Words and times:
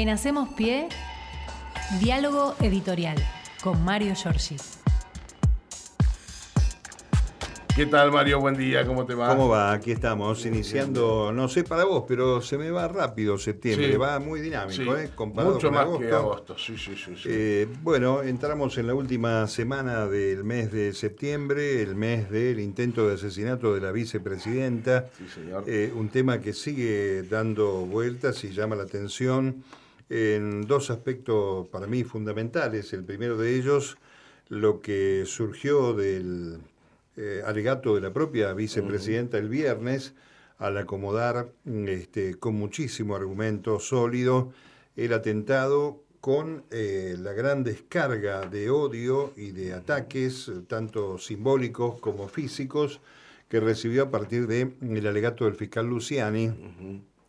En 0.00 0.08
Hacemos 0.08 0.48
Pie, 0.54 0.88
diálogo 2.00 2.54
editorial 2.62 3.16
con 3.62 3.84
Mario 3.84 4.14
Giorgi. 4.14 4.56
¿Qué 7.76 7.84
tal, 7.84 8.10
Mario? 8.10 8.40
Buen 8.40 8.56
día, 8.56 8.86
¿cómo 8.86 9.04
te 9.04 9.14
va? 9.14 9.28
¿Cómo 9.28 9.48
va? 9.48 9.72
Aquí 9.72 9.92
estamos, 9.92 10.46
iniciando, 10.46 11.32
no 11.34 11.48
sé 11.48 11.64
para 11.64 11.84
vos, 11.84 12.04
pero 12.08 12.40
se 12.40 12.56
me 12.56 12.70
va 12.70 12.88
rápido 12.88 13.36
septiembre, 13.36 13.92
Sí. 13.92 13.96
va 13.98 14.18
muy 14.18 14.40
dinámico, 14.40 14.96
Sí, 14.96 15.02
¿eh? 15.02 15.10
Comparado 15.14 15.52
Mucho 15.56 15.66
con 15.68 15.74
más 15.74 15.84
agosto. 15.84 16.00
que 16.06 16.12
agosto, 16.14 16.56
sí, 16.58 16.78
sí, 16.78 16.96
sí. 16.96 17.14
sí. 17.16 17.28
Eh, 17.30 17.68
bueno, 17.82 18.22
entramos 18.22 18.78
en 18.78 18.86
la 18.86 18.94
última 18.94 19.46
semana 19.48 20.06
del 20.06 20.44
mes 20.44 20.72
de 20.72 20.94
septiembre, 20.94 21.82
el 21.82 21.94
mes 21.94 22.30
del 22.30 22.58
intento 22.58 23.06
de 23.06 23.16
asesinato 23.16 23.74
de 23.74 23.82
la 23.82 23.92
vicepresidenta. 23.92 25.10
Sí, 25.18 25.26
señor. 25.28 25.64
Eh, 25.66 25.92
un 25.94 26.08
tema 26.08 26.40
que 26.40 26.54
sigue 26.54 27.22
dando 27.24 27.84
vueltas 27.84 28.42
y 28.44 28.50
llama 28.50 28.76
la 28.76 28.84
atención 28.84 29.62
en 30.10 30.62
dos 30.66 30.90
aspectos 30.90 31.68
para 31.68 31.86
mí 31.86 32.04
fundamentales. 32.04 32.92
El 32.92 33.04
primero 33.04 33.38
de 33.38 33.56
ellos, 33.56 33.96
lo 34.48 34.80
que 34.80 35.22
surgió 35.24 35.94
del 35.94 36.58
eh, 37.16 37.42
alegato 37.46 37.94
de 37.94 38.00
la 38.00 38.12
propia 38.12 38.52
vicepresidenta 38.52 39.38
el 39.38 39.48
viernes 39.48 40.14
al 40.58 40.76
acomodar 40.76 41.52
este, 41.64 42.34
con 42.34 42.56
muchísimo 42.56 43.16
argumento 43.16 43.78
sólido 43.78 44.52
el 44.96 45.12
atentado 45.14 46.02
con 46.20 46.64
eh, 46.70 47.16
la 47.18 47.32
gran 47.32 47.64
descarga 47.64 48.46
de 48.46 48.68
odio 48.68 49.32
y 49.36 49.52
de 49.52 49.72
ataques, 49.72 50.50
tanto 50.66 51.16
simbólicos 51.18 51.98
como 52.00 52.28
físicos, 52.28 53.00
que 53.48 53.60
recibió 53.60 54.04
a 54.04 54.10
partir 54.10 54.46
del 54.46 55.06
alegato 55.06 55.46
del 55.46 55.54
fiscal 55.54 55.86
Luciani. 55.86 56.52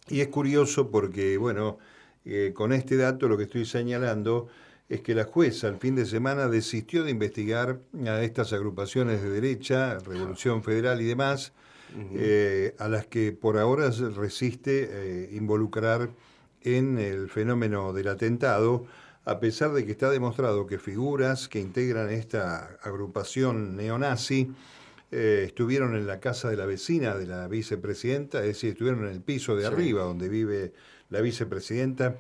Y 0.10 0.20
es 0.20 0.28
curioso 0.28 0.92
porque, 0.92 1.38
bueno, 1.38 1.78
eh, 2.26 2.52
con 2.54 2.74
este 2.74 2.98
dato 2.98 3.28
lo 3.28 3.38
que 3.38 3.44
estoy 3.44 3.66
señalando 3.66 4.48
es 4.90 5.02
que 5.02 5.16
la 5.16 5.24
jueza 5.24 5.68
el 5.70 5.78
fin 5.78 5.96
de 5.96 6.06
semana 6.06 6.48
desistió 6.50 7.04
de 7.04 7.12
investigar 7.12 7.80
a 8.06 8.22
estas 8.24 8.52
agrupaciones 8.52 9.22
de 9.22 9.30
derecha, 9.30 9.98
Revolución 10.00 10.64
Federal 10.64 11.00
y 11.02 11.06
demás, 11.06 11.54
eh, 12.14 12.74
a 12.78 12.88
las 12.90 13.06
que 13.08 13.32
por 13.32 13.58
ahora 13.58 13.90
resiste 14.16 14.90
eh, 14.92 15.30
involucrar 15.34 16.10
en 16.62 16.98
el 17.00 17.30
fenómeno 17.30 17.92
del 17.94 18.08
atentado, 18.10 18.86
a 19.26 19.40
pesar 19.40 19.72
de 19.74 19.86
que 19.86 19.92
está 19.92 20.10
demostrado 20.10 20.68
que 20.68 20.78
figuras 20.78 21.48
que 21.48 21.60
integran 21.60 22.10
esta 22.10 22.78
agrupación 22.82 23.76
neonazi 23.76 24.52
eh, 25.12 25.44
estuvieron 25.48 25.96
en 25.96 26.08
la 26.08 26.20
casa 26.20 26.50
de 26.50 26.56
la 26.58 26.66
vecina 26.66 27.16
de 27.16 27.28
la 27.28 27.48
vicepresidenta, 27.50 28.40
es 28.40 28.48
decir, 28.48 28.72
estuvieron 28.72 29.06
en 29.06 29.12
el 29.12 29.22
piso 29.22 29.56
de 29.56 29.64
Sí. 29.64 29.68
arriba 29.68 30.04
donde 30.04 30.30
vive 30.30 30.74
la 31.12 31.22
vicepresidenta, 31.22 32.18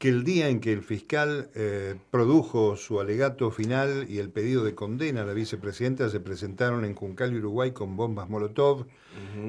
que 0.00 0.08
el 0.08 0.24
día 0.24 0.48
en 0.48 0.60
que 0.60 0.72
el 0.72 0.82
fiscal 0.82 1.50
eh, 1.54 1.94
produjo 2.10 2.74
su 2.76 3.00
alegato 3.00 3.50
final 3.50 4.06
y 4.08 4.16
el 4.16 4.30
pedido 4.30 4.64
de 4.64 4.74
condena 4.74 5.20
a 5.20 5.24
la 5.26 5.34
vicepresidenta 5.34 6.08
se 6.08 6.20
presentaron 6.20 6.86
en 6.86 6.94
Juncal, 6.94 7.34
Uruguay, 7.34 7.72
con 7.72 7.98
bombas 7.98 8.30
Molotov, 8.30 8.86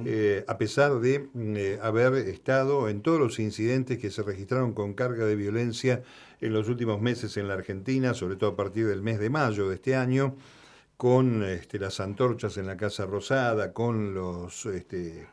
eh, 0.06 0.44
a 0.50 0.58
pesar 0.58 1.00
de 1.00 1.30
mm, 1.33 1.56
eh, 1.56 1.80
haber 1.81 2.16
estado 2.28 2.89
en 2.89 3.02
todos 3.02 3.17
los 3.17 3.39
incidentes 3.39 3.98
que 3.98 4.11
se 4.11 4.23
registraron 4.23 4.73
con 4.73 4.94
carga 4.94 5.26
de 5.26 5.38
violencia 5.38 6.03
en 6.42 6.52
los 6.52 6.67
últimos 6.67 7.00
meses 7.00 7.38
en 7.38 7.48
la 7.48 7.53
Argentina, 7.53 8.14
sobre 8.14 8.36
todo 8.36 8.50
a 8.50 8.55
partir 8.58 8.88
del 8.88 9.02
mes 9.02 9.20
de 9.20 9.30
mayo 9.30 9.70
de 9.70 9.76
este 9.76 9.95
año, 9.95 10.36
con 10.98 11.44
este, 11.44 11.80
las 11.80 12.02
antorchas 12.02 12.58
en 12.58 12.67
la 12.67 12.76
Casa 12.76 13.05
Rosada, 13.05 13.72
con 13.72 14.14
los, 14.14 14.66
este, 14.66 15.28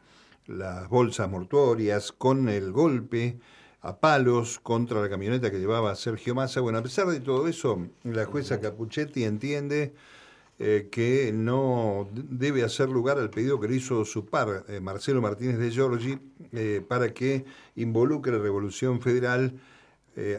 las 0.49 0.89
bolsas 0.89 1.31
mortuorias, 1.31 2.11
con 2.11 2.49
el 2.49 2.73
golpe 2.73 3.39
a 3.81 4.01
palos 4.01 4.59
contra 4.59 5.01
la 5.01 5.09
camioneta 5.09 5.51
que 5.51 5.61
llevaba 5.61 5.95
Sergio 5.95 6.35
Massa. 6.35 6.61
Bueno, 6.61 6.79
a 6.79 6.83
pesar 6.83 7.07
de 7.07 7.21
todo 7.21 7.47
eso, 7.47 7.87
la 8.03 8.25
jueza 8.25 8.61
Capuchetti 8.61 9.25
entiende 9.25 9.95
eh, 10.59 10.89
que 10.91 11.31
no 11.33 12.09
debe 12.12 12.65
hacer 12.65 12.89
lugar 12.89 13.19
al 13.19 13.31
pedido 13.31 13.61
que 13.61 13.69
le 13.69 13.77
hizo 13.77 14.05
su 14.05 14.27
par, 14.27 14.65
eh, 14.69 14.81
Marcelo 14.81 15.21
Martínez 15.21 15.59
de 15.59 15.71
Giorgi, 15.71 16.19
eh, 16.53 16.83
para 16.87 17.15
que 17.15 17.45
involucre 17.77 18.34
a 18.37 18.39
Revolución 18.39 19.01
Federal 19.01 19.61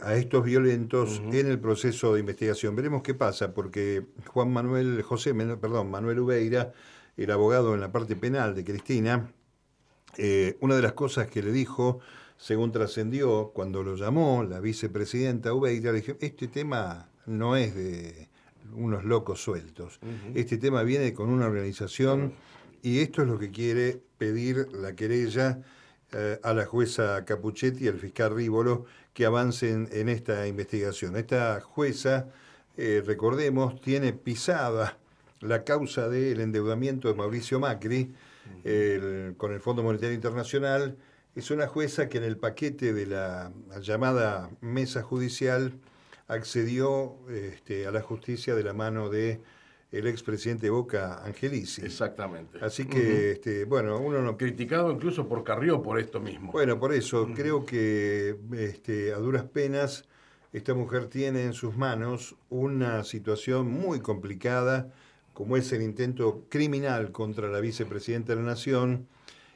a 0.03 0.16
estos 0.16 0.44
violentos 0.44 1.22
en 1.31 1.47
el 1.47 1.57
proceso 1.57 2.13
de 2.13 2.19
investigación. 2.19 2.75
Veremos 2.75 3.01
qué 3.01 3.13
pasa, 3.13 3.53
porque 3.53 4.07
Juan 4.28 4.51
Manuel, 4.51 5.01
José, 5.03 5.33
perdón, 5.33 5.89
Manuel 5.89 6.19
Ubeira, 6.19 6.73
el 7.16 7.31
abogado 7.31 7.73
en 7.73 7.79
la 7.79 7.89
parte 7.89 8.17
penal 8.17 8.56
de 8.56 8.66
Cristina, 8.66 9.31
eh, 10.17 10.57
una 10.59 10.75
de 10.75 10.81
las 10.81 10.93
cosas 10.93 11.27
que 11.27 11.41
le 11.41 11.51
dijo, 11.51 11.99
según 12.37 12.71
trascendió, 12.71 13.51
cuando 13.53 13.83
lo 13.83 13.95
llamó 13.95 14.43
la 14.43 14.59
vicepresidenta 14.59 15.53
Ubeira, 15.53 15.91
le 15.91 15.99
dije, 16.01 16.17
este 16.19 16.47
tema 16.47 17.09
no 17.25 17.55
es 17.55 17.75
de 17.75 18.29
unos 18.73 19.03
locos 19.03 19.41
sueltos, 19.41 19.99
este 20.35 20.57
tema 20.57 20.83
viene 20.83 21.13
con 21.13 21.29
una 21.29 21.47
organización 21.47 22.33
y 22.81 22.99
esto 22.99 23.23
es 23.23 23.27
lo 23.27 23.39
que 23.39 23.51
quiere 23.51 24.01
pedir 24.17 24.67
la 24.73 24.95
querella 24.95 25.61
eh, 26.11 26.39
a 26.41 26.53
la 26.53 26.65
jueza 26.65 27.23
Capuchetti 27.25 27.85
y 27.85 27.87
al 27.87 27.99
fiscal 27.99 28.33
Rívolo 28.35 28.85
que 29.13 29.25
avancen 29.25 29.89
en 29.91 30.09
esta 30.09 30.47
investigación. 30.47 31.15
Esta 31.15 31.59
jueza, 31.61 32.29
eh, 32.77 33.03
recordemos, 33.05 33.79
tiene 33.81 34.13
pisada 34.13 34.97
la 35.39 35.63
causa 35.63 36.09
del 36.09 36.41
endeudamiento 36.41 37.09
de 37.09 37.13
Mauricio 37.13 37.59
Macri 37.59 38.13
el- 38.63 39.35
con 39.37 39.53
el 39.53 39.59
Fondo 39.61 39.83
Monetario 39.83 40.13
Internacional. 40.15 40.97
Es 41.35 41.51
una 41.51 41.67
jueza 41.67 42.09
que 42.09 42.17
en 42.17 42.23
el 42.23 42.37
paquete 42.37 42.93
de 42.93 43.05
la 43.05 43.51
llamada 43.81 44.49
mesa 44.61 45.01
judicial 45.03 45.73
accedió 46.27 47.15
este, 47.29 47.88
a 47.88 47.91
la 47.91 48.01
justicia 48.01 48.55
de 48.55 48.63
la 48.63 48.73
mano 48.73 49.09
de 49.09 49.41
el 49.91 50.05
expresidente 50.05 50.69
Boca 50.69 51.23
Angelici. 51.23 51.81
Exactamente. 51.83 52.59
Así 52.61 52.85
que, 52.85 53.31
este, 53.31 53.65
bueno, 53.65 53.97
uno 53.97 54.21
no 54.21 54.38
Criticado 54.38 54.91
incluso 54.91 55.27
por 55.27 55.43
Carrió 55.43 55.81
por 55.81 55.99
esto 55.99 56.19
mismo. 56.19 56.51
bueno, 56.51 56.79
por 56.79 56.93
eso 56.93 57.27
creo 57.33 57.65
que 57.65 58.35
este, 58.53 59.13
a 59.13 59.17
duras 59.17 59.45
penas 59.45 60.05
esta 60.53 60.73
mujer 60.75 61.07
tiene 61.07 61.43
en 61.43 61.53
sus 61.53 61.75
manos 61.75 62.35
una 62.49 63.03
situación 63.03 63.67
muy 63.71 63.99
complicada, 63.99 64.91
como 65.39 65.55
es 65.55 65.72
el 65.72 65.81
intento 65.81 66.44
criminal 66.50 67.13
contra 67.13 67.47
la 67.47 67.61
vicepresidenta 67.61 68.35
de 68.35 68.41
la 68.41 68.45
Nación, 68.45 69.07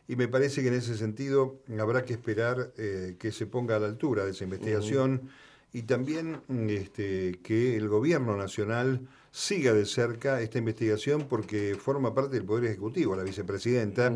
y 0.08 0.16
me 0.16 0.30
parece 0.30 0.62
que 0.62 0.70
en 0.70 0.76
ese 0.76 0.96
sentido 0.96 1.60
habrá 1.78 2.06
que 2.06 2.14
esperar 2.14 2.72
eh, 2.78 3.18
que 3.20 3.34
se 3.34 3.48
ponga 3.48 3.76
a 3.76 3.80
la 3.80 3.88
altura 3.88 4.24
de 4.24 4.32
esa 4.32 4.46
investigación 4.46 5.30
y 5.74 5.82
también 5.82 6.40
este, 6.70 7.38
que 7.44 7.76
el 7.76 7.90
gobierno 7.90 8.38
nacional 8.38 9.10
siga 9.30 9.74
de 9.74 9.86
cerca 9.86 10.40
esta 10.40 10.58
investigación 10.58 11.28
porque 11.28 11.76
forma 11.78 12.16
parte 12.16 12.38
del 12.38 12.46
Poder 12.46 12.64
Ejecutivo, 12.64 13.18
la 13.18 13.24
vicepresidenta, 13.24 14.14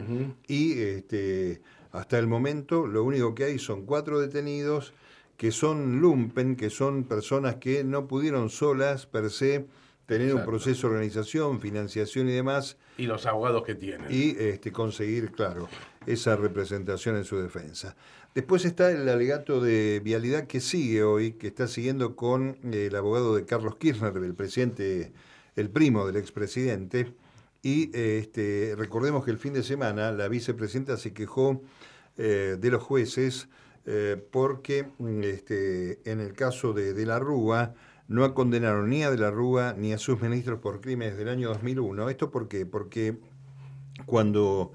y 0.47 0.79
este, 0.79 1.59
hasta 1.91 2.17
el 2.17 2.27
momento 2.27 2.87
lo 2.87 3.03
único 3.03 3.35
que 3.35 3.43
hay 3.43 3.59
son 3.59 3.85
cuatro 3.85 4.21
detenidos 4.21 4.93
que 5.35 5.51
son 5.51 5.99
lumpen, 5.99 6.55
que 6.55 6.69
son 6.69 7.03
personas 7.03 7.55
que 7.55 7.83
no 7.83 8.07
pudieron 8.07 8.49
solas 8.49 9.05
per 9.05 9.29
se 9.29 9.65
tener 10.07 10.33
un 10.33 10.45
proceso 10.45 10.87
de 10.87 10.93
organización, 10.95 11.59
financiación 11.59 12.29
y 12.29 12.31
demás, 12.31 12.77
Y 12.97 13.05
los 13.05 13.25
abogados 13.25 13.63
que 13.63 13.75
tienen. 13.75 14.07
y 14.09 14.35
este, 14.39 14.71
conseguir, 14.71 15.31
claro, 15.31 15.67
esa 16.07 16.35
representación 16.37 17.17
en 17.17 17.25
su 17.25 17.37
defensa. 17.37 17.95
Después 18.33 18.65
está 18.65 18.89
el 18.89 19.07
alegato 19.09 19.59
de 19.61 19.99
vialidad 20.03 20.47
que 20.47 20.61
sigue 20.61 21.03
hoy, 21.03 21.33
que 21.33 21.47
está 21.47 21.67
siguiendo 21.67 22.15
con 22.15 22.57
el 22.63 22.95
abogado 22.95 23.35
de 23.35 23.45
Carlos 23.45 23.75
Kirchner, 23.75 24.15
el 24.15 24.33
presidente, 24.33 25.11
el 25.55 25.69
primo 25.69 26.07
del 26.07 26.15
expresidente. 26.15 27.13
Y 27.61 27.89
este, 27.97 28.75
recordemos 28.77 29.25
que 29.25 29.31
el 29.31 29.37
fin 29.37 29.53
de 29.53 29.63
semana 29.63 30.11
la 30.13 30.29
vicepresidenta 30.29 30.95
se 30.95 31.13
quejó 31.13 31.61
eh, 32.17 32.55
de 32.57 32.71
los 32.71 32.81
jueces 32.81 33.49
eh, 33.85 34.21
porque 34.31 34.87
este, 35.23 35.99
en 36.09 36.21
el 36.21 36.33
caso 36.33 36.71
de, 36.73 36.93
de 36.93 37.05
la 37.05 37.19
Rúa 37.19 37.73
no 38.07 38.33
condenaron 38.33 38.89
ni 38.89 39.03
a 39.03 39.11
de 39.11 39.17
la 39.17 39.31
Rúa 39.31 39.75
ni 39.77 39.93
a 39.93 39.97
sus 39.97 40.21
ministros 40.21 40.59
por 40.59 40.81
crímenes 40.81 41.17
del 41.17 41.29
año 41.29 41.49
2001. 41.49 42.09
¿Esto 42.09 42.31
por 42.31 42.47
qué? 42.47 42.65
Porque 42.65 43.17
cuando 44.05 44.73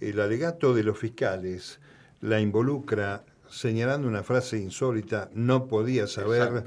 el 0.00 0.20
alegato 0.20 0.74
de 0.74 0.84
los 0.84 0.98
fiscales 0.98 1.80
la 2.20 2.40
involucra 2.40 3.24
señalando 3.48 4.06
una 4.06 4.22
frase 4.22 4.58
insólita, 4.58 5.30
no 5.34 5.66
podía 5.66 6.06
saber. 6.06 6.64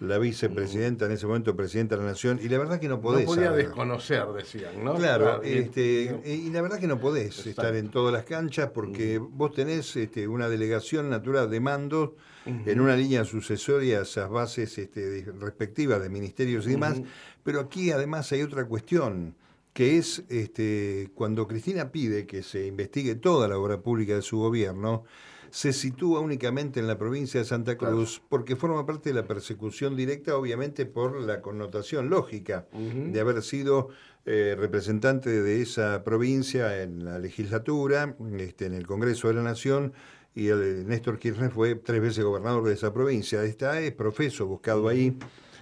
La 0.00 0.18
vicepresidenta, 0.18 1.06
en 1.06 1.12
ese 1.12 1.26
momento 1.28 1.54
presidenta 1.54 1.94
de 1.96 2.02
la 2.02 2.08
Nación, 2.08 2.40
y 2.42 2.48
la 2.48 2.58
verdad 2.58 2.80
que 2.80 2.88
no 2.88 2.96
no 2.96 3.00
podés 3.02 3.24
podía 3.24 3.46
saber. 3.46 3.66
desconocer, 3.66 4.26
decían, 4.36 4.82
¿no? 4.84 4.94
Claro, 4.94 5.42
este, 5.42 6.20
y- 6.24 6.30
y 6.30 6.50
la 6.50 6.60
verdad 6.60 6.80
que 6.80 6.88
no 6.88 6.98
podés 6.98 7.26
Exacto. 7.26 7.50
estar 7.50 7.76
en 7.76 7.88
todas 7.90 8.12
las 8.12 8.24
canchas 8.24 8.70
porque 8.74 9.18
vos 9.18 9.52
tenés 9.52 9.94
este, 9.96 10.26
una 10.26 10.48
delegación 10.48 11.08
natural 11.08 11.48
de 11.50 11.60
mando 11.60 12.16
en 12.44 12.80
una 12.80 12.96
línea 12.96 13.24
sucesoria 13.24 14.00
a 14.00 14.02
esas 14.02 14.28
bases 14.28 14.76
este, 14.76 15.24
respectivas 15.38 16.02
de 16.02 16.08
ministerios 16.08 16.66
y 16.66 16.70
demás, 16.70 17.00
pero 17.44 17.60
aquí 17.60 17.92
además 17.92 18.32
hay 18.32 18.42
otra 18.42 18.64
cuestión 18.64 19.36
que 19.72 19.96
es 19.98 20.24
este, 20.28 21.10
cuando 21.14 21.46
Cristina 21.46 21.92
pide 21.92 22.26
que 22.26 22.42
se 22.42 22.66
investigue 22.66 23.14
toda 23.14 23.46
la 23.46 23.56
obra 23.56 23.80
pública 23.80 24.16
de 24.16 24.22
su 24.22 24.38
gobierno, 24.38 25.04
se 25.52 25.74
sitúa 25.74 26.20
únicamente 26.20 26.80
en 26.80 26.86
la 26.86 26.96
provincia 26.96 27.38
de 27.38 27.44
Santa 27.44 27.76
Cruz 27.76 28.22
porque 28.30 28.56
forma 28.56 28.86
parte 28.86 29.10
de 29.10 29.14
la 29.14 29.26
persecución 29.26 29.94
directa, 29.94 30.34
obviamente 30.34 30.86
por 30.86 31.20
la 31.20 31.42
connotación 31.42 32.08
lógica 32.08 32.66
de 32.72 33.20
haber 33.20 33.42
sido 33.42 33.90
eh, 34.24 34.56
representante 34.58 35.42
de 35.42 35.60
esa 35.60 36.04
provincia 36.04 36.82
en 36.82 37.04
la 37.04 37.18
legislatura, 37.18 38.16
este, 38.38 38.64
en 38.64 38.72
el 38.72 38.86
Congreso 38.86 39.28
de 39.28 39.34
la 39.34 39.42
Nación, 39.42 39.92
y 40.34 40.48
el, 40.48 40.88
Néstor 40.88 41.18
Kirchner 41.18 41.50
fue 41.50 41.74
tres 41.74 42.00
veces 42.00 42.24
gobernador 42.24 42.66
de 42.66 42.72
esa 42.72 42.94
provincia. 42.94 43.44
Está 43.44 43.78
es 43.78 43.92
profeso 43.92 44.46
buscado 44.46 44.88
ahí, 44.88 45.18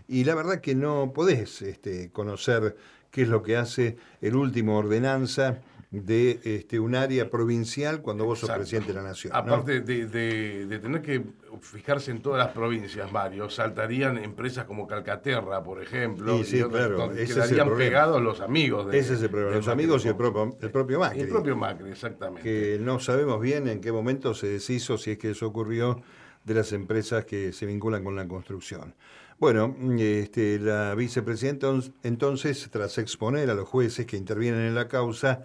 y 0.06 0.22
la 0.22 0.36
verdad 0.36 0.60
que 0.60 0.76
no 0.76 1.12
podés 1.12 1.62
este, 1.62 2.10
conocer 2.10 2.76
qué 3.10 3.22
es 3.22 3.28
lo 3.28 3.42
que 3.42 3.56
hace 3.56 3.96
el 4.20 4.36
último 4.36 4.78
ordenanza 4.78 5.62
de 5.90 6.38
este, 6.44 6.78
un 6.78 6.94
área 6.94 7.28
provincial 7.30 8.00
cuando 8.00 8.24
vos 8.24 8.38
sos 8.38 8.50
presidente 8.50 8.92
de 8.92 8.94
la 8.94 9.02
nación. 9.02 9.34
Aparte 9.34 9.80
de, 9.80 10.78
tener 10.80 11.02
que 11.02 11.24
fijarse 11.60 12.12
en 12.12 12.22
todas 12.22 12.38
las 12.38 12.54
provincias, 12.54 13.10
Mario, 13.10 13.50
saltarían 13.50 14.16
empresas 14.18 14.66
como 14.66 14.86
Calcaterra, 14.86 15.62
por 15.64 15.82
ejemplo, 15.82 16.38
y, 16.38 16.44
sí, 16.44 16.62
claro, 16.62 17.10
quedarían 17.10 17.76
pegados 17.76 18.22
los 18.22 18.40
amigos. 18.40 18.86
De, 18.86 18.98
ese 18.98 19.14
es 19.14 19.22
el 19.22 19.30
problema, 19.30 19.56
los 19.56 19.66
amigos 19.66 20.04
y 20.04 20.08
el 20.08 20.16
propio, 20.16 20.56
el 20.60 20.70
propio 20.70 21.00
Macri. 21.00 21.20
El 21.22 21.28
propio 21.28 21.56
Macri, 21.56 21.90
exactamente. 21.90 22.42
Que 22.42 22.78
no 22.80 23.00
sabemos 23.00 23.40
bien 23.40 23.66
en 23.66 23.80
qué 23.80 23.90
momento 23.90 24.32
se 24.32 24.46
deshizo, 24.46 24.96
si 24.96 25.12
es 25.12 25.18
que 25.18 25.30
eso 25.30 25.48
ocurrió, 25.48 26.00
de 26.44 26.54
las 26.54 26.72
empresas 26.72 27.24
que 27.24 27.52
se 27.52 27.66
vinculan 27.66 28.04
con 28.04 28.14
la 28.14 28.26
construcción. 28.28 28.94
Bueno, 29.40 29.74
este, 29.98 30.58
la 30.58 30.94
vicepresidenta 30.94 31.68
entonces, 32.02 32.68
tras 32.70 32.98
exponer 32.98 33.50
a 33.50 33.54
los 33.54 33.68
jueces 33.68 34.06
que 34.06 34.16
intervienen 34.16 34.66
en 34.66 34.74
la 34.74 34.86
causa, 34.86 35.44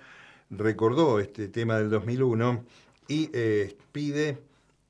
recordó 0.58 1.20
este 1.20 1.48
tema 1.48 1.78
del 1.78 1.90
2001 1.90 2.64
y 3.08 3.30
eh, 3.34 3.76
pide 3.92 4.38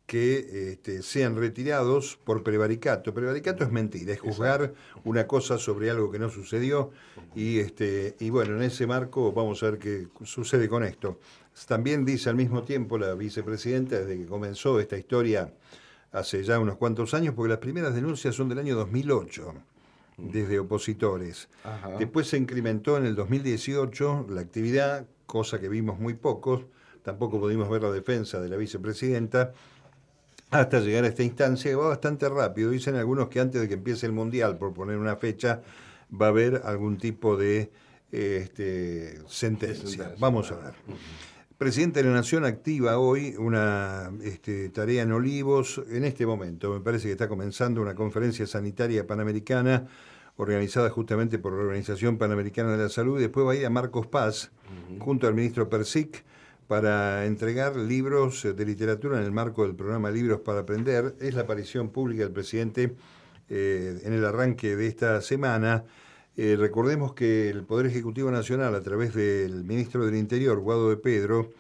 que 0.06 0.72
este, 0.72 1.02
sean 1.02 1.36
retirados 1.36 2.18
por 2.24 2.44
prevaricato. 2.44 3.14
Prevaricato 3.14 3.64
es 3.64 3.72
mentira, 3.72 4.14
es 4.14 4.20
juzgar 4.20 4.74
una 5.04 5.26
cosa 5.26 5.58
sobre 5.58 5.90
algo 5.90 6.12
que 6.12 6.20
no 6.20 6.30
sucedió 6.30 6.92
y, 7.34 7.60
este, 7.60 8.16
y 8.20 8.30
bueno, 8.30 8.56
en 8.56 8.64
ese 8.64 8.86
marco 8.86 9.32
vamos 9.32 9.64
a 9.64 9.72
ver 9.72 9.80
qué 9.80 10.08
sucede 10.24 10.70
con 10.70 10.84
esto. 10.84 11.20
También 11.68 12.06
dice 12.06 12.30
al 12.30 12.36
mismo 12.36 12.64
tiempo 12.64 12.98
la 12.98 13.16
vicepresidenta, 13.16 14.00
desde 14.00 14.18
que 14.18 14.28
comenzó 14.28 14.80
esta 14.80 14.98
historia 14.98 15.52
hace 16.12 16.44
ya 16.44 16.60
unos 16.60 16.78
cuantos 16.78 17.14
años, 17.14 17.34
porque 17.34 17.50
las 17.50 17.60
primeras 17.60 17.96
denuncias 17.96 18.36
son 18.36 18.48
del 18.50 18.60
año 18.60 18.76
2008 18.76 19.54
desde 20.18 20.60
opositores. 20.60 21.50
Después 22.00 22.28
se 22.28 22.38
incrementó 22.38 22.98
en 22.98 23.06
el 23.06 23.16
2018 23.16 24.28
la 24.30 24.42
actividad 24.42 25.06
cosa 25.26 25.60
que 25.60 25.70
vimos 25.70 26.00
muy 26.00 26.14
pocos, 26.14 26.66
tampoco 27.04 27.40
pudimos 27.40 27.70
ver 27.70 27.84
la 27.84 27.92
defensa 27.92 28.40
de 28.40 28.50
la 28.50 28.58
vicepresidenta, 28.58 29.54
hasta 30.52 30.80
llegar 30.80 31.04
a 31.04 31.08
esta 31.08 31.24
instancia 31.24 31.72
que 31.72 31.76
va 31.76 31.90
bastante 31.90 32.30
rápido. 32.30 32.72
Dicen 32.72 32.96
algunos 32.96 33.30
que 33.30 33.40
antes 33.40 33.62
de 33.62 33.68
que 33.68 33.74
empiece 33.74 34.06
el 34.06 34.12
Mundial, 34.12 34.58
por 34.58 34.74
poner 34.74 34.98
una 34.98 35.16
fecha, 35.16 35.62
va 36.10 36.28
a 36.28 36.30
haber 36.30 36.62
algún 36.66 36.98
tipo 36.98 37.36
de 37.36 37.72
este, 38.12 39.20
sentencia. 39.28 40.16
Vamos 40.20 40.52
a 40.52 40.56
ver. 40.58 40.74
Presidente 41.58 42.04
de 42.04 42.10
la 42.10 42.16
Nación 42.16 42.44
activa 42.46 42.98
hoy 43.00 43.36
una 43.38 44.12
este, 44.24 44.70
tarea 44.70 45.04
en 45.04 45.12
Olivos. 45.12 45.82
En 45.90 46.04
este 46.04 46.26
momento 46.26 46.74
me 46.74 46.82
parece 46.82 47.08
que 47.08 47.14
está 47.14 47.28
comenzando 47.28 47.82
una 47.82 47.96
conferencia 47.96 48.46
sanitaria 48.46 49.08
panamericana 49.08 49.88
organizada 50.38 50.90
justamente 50.90 51.40
por 51.40 51.54
la 51.54 51.64
Organización 51.64 52.18
Panamericana 52.18 52.72
de 52.72 52.84
la 52.84 52.90
Salud, 52.90 53.18
y 53.18 53.22
después 53.22 53.46
va 53.46 53.54
a 53.54 53.56
ir 53.56 53.66
a 53.66 53.70
Marcos 53.70 54.08
Paz, 54.08 54.52
junto 55.00 55.28
al 55.28 55.34
ministro 55.34 55.70
Persic, 55.70 56.24
para 56.68 57.26
entregar 57.26 57.76
libros 57.76 58.44
de 58.44 58.66
literatura 58.66 59.20
en 59.20 59.24
el 59.24 59.32
marco 59.32 59.64
del 59.64 59.76
programa 59.76 60.10
Libros 60.10 60.42
para 60.42 60.62
Aprender. 60.62 61.16
Es 61.20 61.36
la 61.36 61.42
aparición 61.42 61.90
pública 61.90 62.24
del 62.24 62.32
presidente 62.32 62.96
eh, 63.50 64.02
en 64.04 64.14
el 64.14 64.26
arranque 64.26 64.76
de 64.76 64.88
esta 64.88 65.22
semana. 65.22 65.84
Eh, 66.38 66.56
recordemos 66.58 67.14
que 67.14 67.50
el 67.50 67.64
Poder 67.64 67.86
Ejecutivo 67.86 68.32
Nacional, 68.32 68.74
a 68.76 68.82
través 68.82 69.14
del 69.14 69.64
ministro 69.64 70.06
del 70.06 70.16
Interior, 70.16 70.60
Guado 70.60 70.90
de 70.90 70.98
Pedro, 70.98 71.52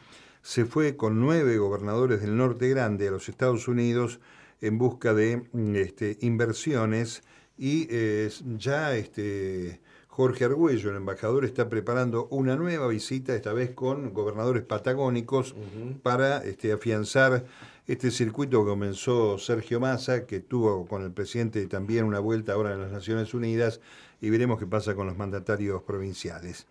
se 0.42 0.66
fue 0.66 0.98
con 0.98 1.20
nueve 1.22 1.58
gobernadores 1.58 2.22
del 2.22 2.36
norte 2.36 2.68
grande 2.70 3.08
a 3.08 3.12
los 3.12 3.30
Estados 3.30 3.68
Unidos 3.68 4.20
en 4.62 4.78
busca 4.78 5.14
de 5.14 5.44
mm, 5.52 5.76
este, 5.76 6.18
inversiones 6.22 7.24
y 7.58 7.88
eh, 7.90 8.30
ya 8.58 8.96
este, 8.96 9.80
Jorge 10.08 10.46
Argüello, 10.46 10.90
el 10.92 10.98
embajador, 10.98 11.46
está 11.46 11.68
preparando 11.70 12.28
una 12.32 12.56
nueva 12.56 12.88
visita, 12.88 13.36
esta 13.36 13.54
vez 13.54 13.72
con 13.72 14.14
gobernadores 14.14 14.64
patagónicos, 14.64 15.56
para 16.04 16.44
este, 16.44 16.72
afianzar 16.72 17.46
este 17.88 18.12
circuito 18.12 18.64
que 18.64 18.70
comenzó 18.70 19.38
Sergio 19.38 19.80
Massa, 19.80 20.26
que 20.26 20.40
tuvo 20.40 20.86
con 20.88 21.04
el 21.04 21.12
presidente 21.12 21.68
también 21.68 22.06
una 22.06 22.20
vuelta 22.20 22.54
ahora 22.54 22.74
en 22.74 22.82
las 22.82 22.92
Naciones 22.92 23.34
Unidas, 23.34 23.82
y 24.22 24.30
veremos 24.30 24.58
qué 24.58 24.66
pasa 24.66 24.96
con 24.96 25.08
los 25.08 25.18
mandatarios 25.18 25.84
provinciales. 25.84 26.66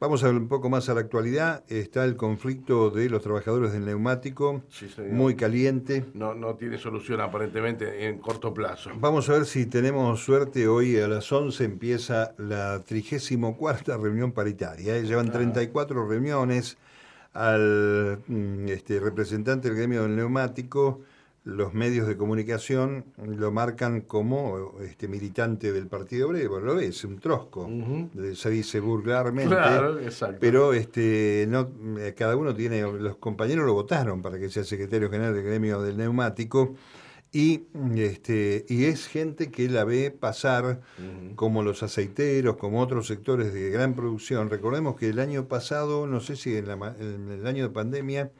Vamos 0.00 0.24
a 0.24 0.28
ver 0.28 0.36
un 0.36 0.48
poco 0.48 0.70
más 0.70 0.88
a 0.88 0.94
la 0.94 1.00
actualidad. 1.00 1.62
Está 1.68 2.06
el 2.06 2.16
conflicto 2.16 2.88
de 2.88 3.10
los 3.10 3.20
trabajadores 3.20 3.74
del 3.74 3.84
neumático, 3.84 4.62
muy 5.10 5.36
caliente. 5.36 6.06
No, 6.14 6.34
no 6.34 6.54
tiene 6.54 6.78
solución 6.78 7.20
aparentemente 7.20 8.06
en 8.06 8.16
corto 8.16 8.54
plazo. 8.54 8.92
Vamos 8.94 9.28
a 9.28 9.34
ver 9.34 9.44
si 9.44 9.66
tenemos 9.66 10.24
suerte. 10.24 10.66
Hoy 10.68 10.98
a 10.98 11.06
las 11.06 11.30
11 11.30 11.64
empieza 11.64 12.32
la 12.38 12.80
34 12.80 13.98
reunión 13.98 14.32
paritaria. 14.32 14.96
¿eh? 14.96 15.02
Llevan 15.02 15.30
34 15.30 16.08
reuniones 16.08 16.78
al 17.34 18.20
mm, 18.26 18.68
este, 18.68 19.00
representante 19.00 19.68
del 19.68 19.76
gremio 19.76 20.04
del 20.04 20.16
neumático 20.16 21.02
los 21.44 21.72
medios 21.72 22.06
de 22.06 22.16
comunicación 22.16 23.06
lo 23.16 23.50
marcan 23.50 24.02
como 24.02 24.78
este 24.82 25.08
militante 25.08 25.72
del 25.72 25.86
Partido 25.86 26.28
Obrero, 26.28 26.60
lo 26.60 26.78
es, 26.78 27.02
un 27.04 27.18
trosco, 27.18 27.68
se 28.34 28.50
dice 28.50 28.80
vulgarmente, 28.80 29.56
pero 30.38 30.74
este 30.74 31.46
no 31.48 31.70
eh, 31.98 32.14
cada 32.16 32.36
uno 32.36 32.54
tiene, 32.54 32.82
los 32.82 33.16
compañeros 33.16 33.64
lo 33.64 33.72
votaron 33.72 34.20
para 34.20 34.38
que 34.38 34.50
sea 34.50 34.64
secretario 34.64 35.10
general 35.10 35.34
del 35.34 35.44
gremio 35.44 35.80
del 35.80 35.96
neumático, 35.96 36.74
y, 37.32 37.62
este, 37.94 38.66
y 38.68 38.86
es 38.86 39.06
gente 39.06 39.52
que 39.52 39.68
la 39.68 39.84
ve 39.84 40.10
pasar 40.10 40.80
como 41.36 41.62
los 41.62 41.84
aceiteros, 41.84 42.56
como 42.56 42.80
otros 42.80 43.06
sectores 43.06 43.54
de 43.54 43.70
gran 43.70 43.94
producción. 43.94 44.50
Recordemos 44.50 44.96
que 44.96 45.10
el 45.10 45.20
año 45.20 45.46
pasado, 45.46 46.08
no 46.08 46.18
sé 46.18 46.34
si 46.34 46.56
en, 46.56 46.68
en 46.68 47.30
el 47.30 47.46
año 47.46 47.62
de 47.62 47.70
pandemia, 47.70 48.32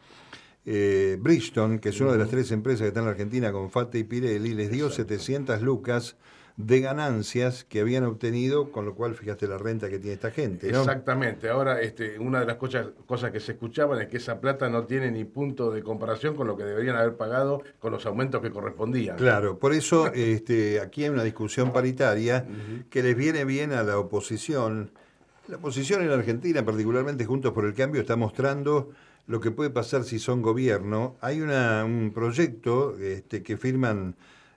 eh, 0.66 1.16
Bridgestone, 1.20 1.80
que 1.80 1.90
es 1.90 2.00
una 2.00 2.12
de 2.12 2.18
las 2.18 2.28
tres 2.28 2.50
empresas 2.52 2.82
que 2.82 2.88
están 2.88 3.02
en 3.02 3.06
la 3.06 3.12
Argentina 3.12 3.52
con 3.52 3.70
Fate 3.70 3.98
y 3.98 4.04
Pirelli, 4.04 4.54
les 4.54 4.70
dio 4.70 4.90
700 4.90 5.62
lucas 5.62 6.16
de 6.56 6.80
ganancias 6.80 7.64
que 7.64 7.80
habían 7.80 8.04
obtenido, 8.04 8.70
con 8.70 8.85
lo 8.85 8.94
cual 8.94 9.14
fíjate 9.14 9.46
la 9.49 9.56
renta 9.56 9.88
que 9.88 9.99
tiene 9.99 10.14
esta 10.14 10.30
gente. 10.30 10.68
Exactamente. 10.68 11.49
Ahora, 11.49 11.80
este, 11.80 12.18
una 12.18 12.40
de 12.40 12.46
las 12.46 12.56
cosas, 12.56 12.88
cosas 13.06 13.30
que 13.30 13.40
se 13.40 13.52
escuchaban 13.52 14.00
es 14.00 14.08
que 14.08 14.18
esa 14.18 14.40
plata 14.40 14.68
no 14.68 14.85
tiene 14.85 15.11
ni 15.11 15.25
punto 15.25 15.70
de 15.70 15.82
comparación 15.82 16.37
con 16.37 16.46
lo 16.46 16.56
que 16.56 16.64
deberían 16.64 16.96
haber 16.96 17.16
pagado 17.16 17.62
con 17.78 17.92
los 17.92 18.04
aumentos 18.06 18.42
que 18.42 18.50
correspondían. 18.50 19.16
Claro, 19.16 19.58
por 19.58 19.73
eso 19.73 20.08
este, 20.14 20.80
aquí 20.80 21.04
hay 21.04 21.11
una 21.11 21.25
discusión 21.25 21.73
paritaria 21.73 22.46
que 22.90 23.02
les 23.02 23.16
viene 23.16 23.44
bien 23.44 23.73
a 23.73 23.82
la 23.82 23.99
oposición. 23.99 24.90
La 25.49 25.56
oposición 25.56 26.02
en 26.02 26.11
la 26.11 26.14
Argentina, 26.14 26.64
particularmente 26.64 27.25
Juntos 27.25 27.52
por 27.52 27.64
el 27.64 27.75
Cambio, 27.75 28.02
está 28.02 28.16
mostrando 28.16 28.90
lo 29.26 29.40
que 29.40 29.50
puede 29.50 29.70
pasar 29.70 30.04
si 30.04 30.18
son 30.18 30.42
gobierno. 30.42 31.16
Hay 31.20 31.40
un 31.40 32.12
proyecto 32.14 32.96
este, 32.98 33.42
que 33.42 33.56
firman, 33.56 34.16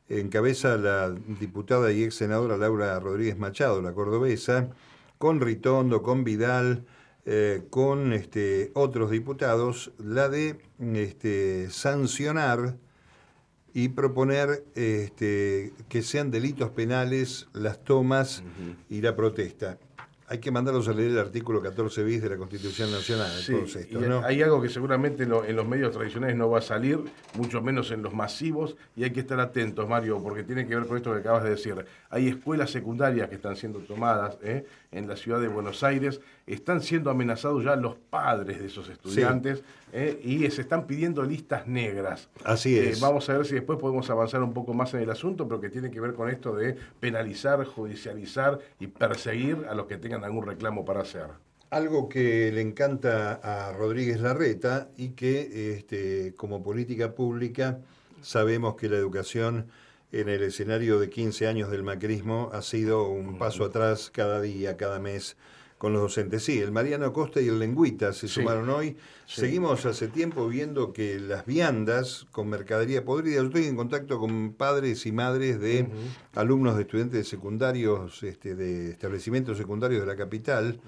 encabeza 0.10 0.78
la 0.78 1.12
diputada 1.40 1.92
y 1.92 2.04
ex 2.04 2.16
senadora 2.16 2.58
Laura 2.58 3.00
Rodríguez 3.00 3.38
Machado, 3.38 3.82
la 3.82 3.94
cordobesa, 3.94 4.70
con 5.18 5.42
Ritondo, 5.42 6.02
con 6.02 6.24
Vidal, 6.24 6.86
eh, 7.26 7.64
con 7.70 8.14
este, 8.14 8.72
otros 8.74 9.12
diputados, 9.12 9.92
la 9.98 10.28
de 10.28 10.60
este, 10.94 11.70
sancionar 11.70 12.76
y 13.74 13.90
proponer 13.90 14.66
este, 14.76 15.74
que 15.88 16.02
sean 16.02 16.32
delitos 16.32 16.70
penales 16.72 17.48
las 17.54 17.84
tomas 17.84 18.44
y 18.90 19.02
la 19.02 19.16
protesta 19.16 19.80
hay 20.28 20.40
que 20.40 20.52
mandarlos 20.52 20.88
a 20.88 20.94
leer 20.94 21.12
el 21.12 21.20
artículo 21.20 21.62
14 21.62 22.04
bis 22.04 22.22
de 22.22 22.30
la 22.30 22.38
Constitución 22.38 22.92
Nacional. 22.92 23.32
Hay 24.24 24.42
algo 24.42 24.62
que 24.62 24.70
seguramente 24.70 25.24
en 25.24 25.56
los 25.56 25.68
medios 25.68 25.94
tradicionales 25.94 26.36
no 26.36 26.50
va 26.50 26.60
a 26.60 26.62
salir, 26.62 27.00
mucho 27.36 27.62
menos 27.62 27.92
en 27.92 28.02
los 28.02 28.14
masivos, 28.14 28.76
y 28.96 29.04
hay 29.04 29.12
que 29.12 29.20
estar 29.20 29.40
atentos, 29.40 29.88
Mario, 29.88 30.22
porque 30.22 30.44
tiene 30.44 30.66
que 30.66 30.76
ver 30.76 30.88
con 30.88 30.98
esto 30.98 31.14
que 31.14 31.20
acabas 31.20 31.44
de 31.44 31.52
decir. 31.52 31.86
Hay 32.10 32.28
escuelas 32.28 32.72
secundarias 32.72 33.30
que 33.30 33.36
están 33.36 33.56
siendo 33.56 33.80
tomadas 33.80 34.38
¿eh? 34.44 34.66
en 34.92 35.08
la 35.08 35.16
ciudad 35.16 35.42
de 35.42 35.48
Buenos 35.48 35.84
Aires, 35.84 36.22
están 36.46 36.82
siendo 36.82 37.10
amenazados 37.10 37.64
ya 37.64 37.76
los 37.76 37.96
padres 37.96 38.60
de 38.60 38.68
esos 38.68 38.90
estudiantes 38.90 39.64
¿eh? 39.94 40.20
y 40.24 40.50
se 40.50 40.62
están 40.62 40.86
pidiendo 40.88 41.24
listas 41.24 41.68
negras. 41.68 42.30
Así 42.44 42.78
eh, 42.78 42.90
es. 42.90 43.00
vamos 43.00 43.30
a 43.30 43.38
ver 43.38 43.46
si 43.46 43.56
después 43.56 43.80
podemos 43.80 44.10
avanzar 44.10 44.44
un 44.44 44.54
poco 44.54 44.74
más 44.74 44.94
en 44.94 45.02
el 45.02 45.10
asunto, 45.10 45.48
pero 45.48 45.62
que 45.62 45.70
tiene 45.70 45.90
que 45.90 46.02
ver 46.02 46.14
con 46.14 46.30
esto 46.30 46.56
de 46.56 46.76
penalizar, 47.00 47.64
judicializar 47.66 48.60
y 48.80 48.88
perseguir 48.88 49.66
a 49.70 49.74
los 49.74 49.88
que 49.88 49.98
tengan 49.98 50.24
algún 50.24 50.46
reclamo 50.46 50.84
para 50.84 51.02
hacer. 51.02 51.28
algo 51.70 52.08
que 52.08 52.52
le 52.52 52.62
encanta 52.62 53.40
a 53.42 53.74
Rodríguez 53.74 54.20
Larreta 54.20 54.90
y 54.98 55.10
que 55.10 55.74
este, 55.76 56.36
como 56.36 56.62
política 56.62 57.16
pública 57.16 57.80
sabemos 58.22 58.76
que 58.76 58.90
la 58.90 58.98
educación 58.98 59.68
en 60.12 60.30
el 60.30 60.44
escenario 60.44 61.00
de 61.00 61.10
15 61.10 61.48
años 61.48 61.72
del 61.72 61.82
macrismo 61.82 62.52
ha 62.54 62.62
sido 62.62 63.08
un 63.08 63.40
paso 63.40 63.66
atrás 63.66 64.12
cada 64.12 64.40
día, 64.42 64.78
cada 64.78 65.00
mes 65.00 65.36
con 65.84 65.92
los 65.92 66.04
docentes. 66.04 66.46
Sí, 66.46 66.60
el 66.60 66.72
Mariano 66.72 67.12
Costa 67.12 67.42
y 67.42 67.50
el 67.50 67.60
Lengüita 67.60 68.14
se 68.14 68.30
sumaron 68.30 68.70
hoy. 68.70 68.96
Seguimos 69.28 69.86
hace 69.86 70.08
tiempo 70.08 70.48
viendo 70.48 70.94
que 70.94 71.20
las 71.20 71.46
viandas 71.46 72.26
con 72.32 72.48
mercadería 72.48 73.04
podrida, 73.04 73.42
yo 73.42 73.48
estoy 73.48 73.66
en 73.66 73.76
contacto 73.76 74.18
con 74.18 74.54
padres 74.54 75.06
y 75.06 75.12
madres 75.12 75.60
de 75.60 75.90
alumnos 76.36 76.78
de 76.78 76.84
estudiantes 76.84 77.28
secundarios, 77.28 78.24
este, 78.24 78.56
de 78.56 78.92
establecimientos 78.92 79.58
secundarios 79.58 80.00
de 80.00 80.08
la 80.08 80.16
capital, 80.16 80.80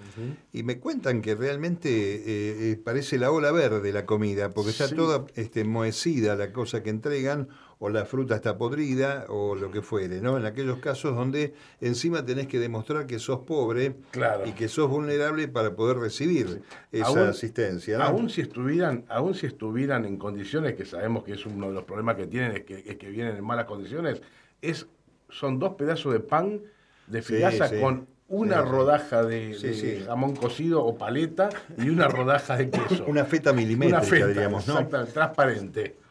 y 0.53 0.63
me 0.63 0.79
cuentan 0.79 1.21
que 1.21 1.35
realmente 1.35 1.89
eh, 1.89 2.71
eh, 2.71 2.81
parece 2.81 3.17
la 3.17 3.31
ola 3.31 3.51
verde 3.51 3.91
la 3.91 4.05
comida, 4.05 4.51
porque 4.51 4.71
está 4.71 4.87
toda 4.87 5.25
este, 5.35 5.65
moecida 5.65 6.37
la 6.37 6.53
cosa 6.53 6.83
que 6.83 6.89
entregan 6.89 7.49
o 7.85 7.89
la 7.89 8.03
fruta 8.03 8.33
está 8.33 8.57
podrida 8.57 9.25
o 9.29 9.53
lo 9.53 9.69
que 9.69 9.83
fuere, 9.83 10.19
¿no? 10.19 10.37
En 10.37 10.45
aquellos 10.47 10.79
casos 10.79 11.15
donde 11.15 11.53
encima 11.79 12.25
tenés 12.25 12.47
que 12.47 12.57
demostrar 12.57 13.05
que 13.05 13.19
sos 13.19 13.41
pobre 13.41 13.97
y 14.43 14.53
que 14.53 14.67
sos 14.69 14.89
vulnerable 14.89 15.47
para 15.47 15.75
poder 15.75 15.97
recibir 15.97 16.63
esa 16.91 17.29
asistencia. 17.29 18.03
Aún 18.03 18.31
si 18.31 18.41
estuvieran, 18.41 19.05
aún 19.07 19.35
si 19.35 19.45
estuvieran 19.45 20.05
en 20.05 20.17
condiciones 20.17 20.73
que 20.73 20.83
sabemos 20.83 21.23
que 21.23 21.33
es 21.33 21.45
uno 21.45 21.67
de 21.67 21.73
los 21.73 21.83
problemas 21.83 22.15
que 22.15 22.25
tienen, 22.25 22.53
es 22.53 22.63
que, 22.63 22.97
que 22.97 23.09
vienen 23.11 23.35
en 23.35 23.45
malas 23.45 23.65
condiciones, 23.65 24.19
es 24.63 24.87
son 25.29 25.59
dos 25.59 25.75
pedazos 25.75 26.11
de 26.13 26.21
pan 26.21 26.61
de 27.05 27.21
filaza 27.21 27.69
con 27.79 28.07
una 28.29 28.63
rodaja 28.63 29.23
de, 29.23 30.03
jamón 30.07 30.35
cocido 30.35 30.83
o 30.83 30.97
paleta 30.97 31.49
y 31.77 31.89
una 31.89 32.07
rodaja 32.07 32.57
de 32.57 32.71
queso. 32.71 33.05
una 33.07 33.25
feta 33.25 33.53
milimétrica, 33.53 34.25
diríamos, 34.25 34.67
¿no? 34.67 34.87
transparente. 34.87 36.04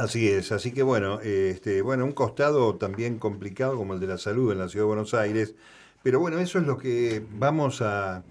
Así 0.00 0.30
es, 0.30 0.50
así 0.50 0.72
que 0.72 0.82
bueno, 0.82 1.20
este, 1.20 1.82
bueno, 1.82 2.06
un 2.06 2.12
costado 2.12 2.74
también 2.76 3.18
complicado 3.18 3.76
como 3.76 3.92
el 3.92 4.00
de 4.00 4.06
la 4.06 4.16
salud 4.16 4.50
en 4.50 4.56
la 4.56 4.66
ciudad 4.66 4.84
de 4.84 4.88
Buenos 4.88 5.12
Aires, 5.12 5.54
pero 6.02 6.18
bueno, 6.20 6.38
eso 6.38 6.58
es 6.58 6.66
lo 6.66 6.78
que 6.78 7.22
vamos 7.32 7.82
a, 7.82 8.24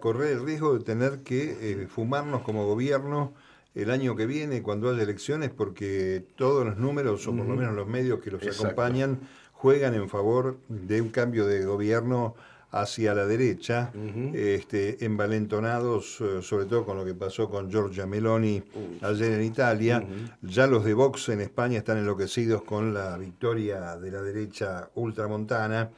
correr 0.00 0.32
el 0.32 0.46
riesgo 0.46 0.78
de 0.78 0.82
tener 0.82 1.18
que 1.18 1.58
eh, 1.60 1.86
fumarnos 1.88 2.40
como 2.40 2.64
gobierno 2.66 3.34
el 3.74 3.90
año 3.90 4.16
que 4.16 4.24
viene 4.24 4.62
cuando 4.62 4.88
haya 4.88 5.02
elecciones, 5.02 5.50
porque 5.50 6.24
todos 6.36 6.64
los 6.64 6.78
números, 6.78 7.26
o 7.26 7.36
por 7.36 7.44
lo 7.44 7.54
menos 7.54 7.74
los 7.74 7.86
medios 7.86 8.20
que 8.22 8.30
los 8.30 8.42
acompañan, 8.42 9.20
juegan 9.52 9.92
en 9.92 10.08
favor 10.08 10.56
de 10.70 11.02
un 11.02 11.10
cambio 11.10 11.44
de 11.44 11.66
gobierno 11.66 12.34
hacia 12.74 13.14
la 13.14 13.24
derecha, 13.24 13.92
este, 14.32 15.04
envalentonados 15.04 16.20
eh, 16.20 16.42
sobre 16.42 16.64
todo 16.66 16.84
con 16.84 16.96
lo 16.96 17.04
que 17.04 17.14
pasó 17.14 17.48
con 17.48 17.70
Giorgia 17.70 18.04
Meloni 18.04 18.60
ayer 19.00 19.32
en 19.32 19.44
Italia. 19.44 20.04
Ya 20.42 20.66
los 20.66 20.84
de 20.84 20.92
Vox 20.92 21.28
en 21.28 21.40
España 21.40 21.78
están 21.78 21.98
enloquecidos 21.98 22.64
con 22.64 22.92
la 22.92 23.16
victoria 23.16 23.96
de 23.96 24.10
la 24.10 24.22
derecha 24.22 24.90
ultramontana 24.96 25.90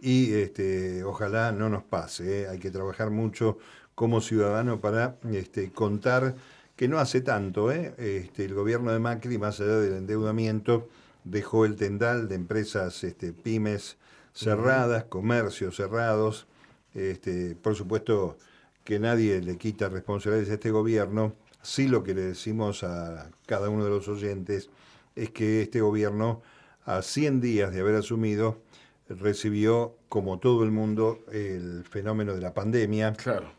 y 0.00 0.32
este, 0.32 1.04
ojalá 1.04 1.52
no 1.52 1.68
nos 1.68 1.82
pase. 1.82 2.44
¿eh? 2.44 2.48
Hay 2.48 2.58
que 2.58 2.70
trabajar 2.70 3.10
mucho 3.10 3.58
como 3.94 4.22
ciudadano 4.22 4.80
para 4.80 5.16
este, 5.30 5.70
contar 5.70 6.34
que 6.76 6.88
no 6.88 6.98
hace 6.98 7.20
tanto. 7.20 7.70
¿eh? 7.70 7.92
Este, 7.98 8.46
el 8.46 8.54
gobierno 8.54 8.90
de 8.90 9.00
Macri, 9.00 9.36
más 9.36 9.60
allá 9.60 9.76
del 9.76 9.98
endeudamiento, 9.98 10.88
dejó 11.24 11.66
el 11.66 11.76
tendal 11.76 12.26
de 12.26 12.36
empresas 12.36 13.04
este, 13.04 13.34
pymes 13.34 13.98
cerradas, 14.32 15.04
comercios 15.04 15.76
cerrados. 15.76 16.46
Este, 16.94 17.54
por 17.54 17.74
supuesto 17.74 18.36
que 18.84 18.98
nadie 18.98 19.40
le 19.40 19.56
quita 19.56 19.88
responsabilidades 19.88 20.50
a 20.50 20.54
este 20.54 20.70
gobierno. 20.70 21.34
Sí 21.62 21.88
lo 21.88 22.02
que 22.02 22.14
le 22.14 22.22
decimos 22.22 22.82
a 22.82 23.30
cada 23.46 23.68
uno 23.68 23.84
de 23.84 23.90
los 23.90 24.08
oyentes 24.08 24.70
es 25.14 25.30
que 25.30 25.62
este 25.62 25.80
gobierno, 25.80 26.42
a 26.84 27.02
100 27.02 27.40
días 27.40 27.72
de 27.72 27.80
haber 27.80 27.94
asumido, 27.94 28.60
recibió, 29.08 29.96
como 30.08 30.38
todo 30.38 30.64
el 30.64 30.70
mundo, 30.70 31.20
el 31.30 31.84
fenómeno 31.84 32.34
de 32.34 32.40
la 32.40 32.54
pandemia, 32.54 33.14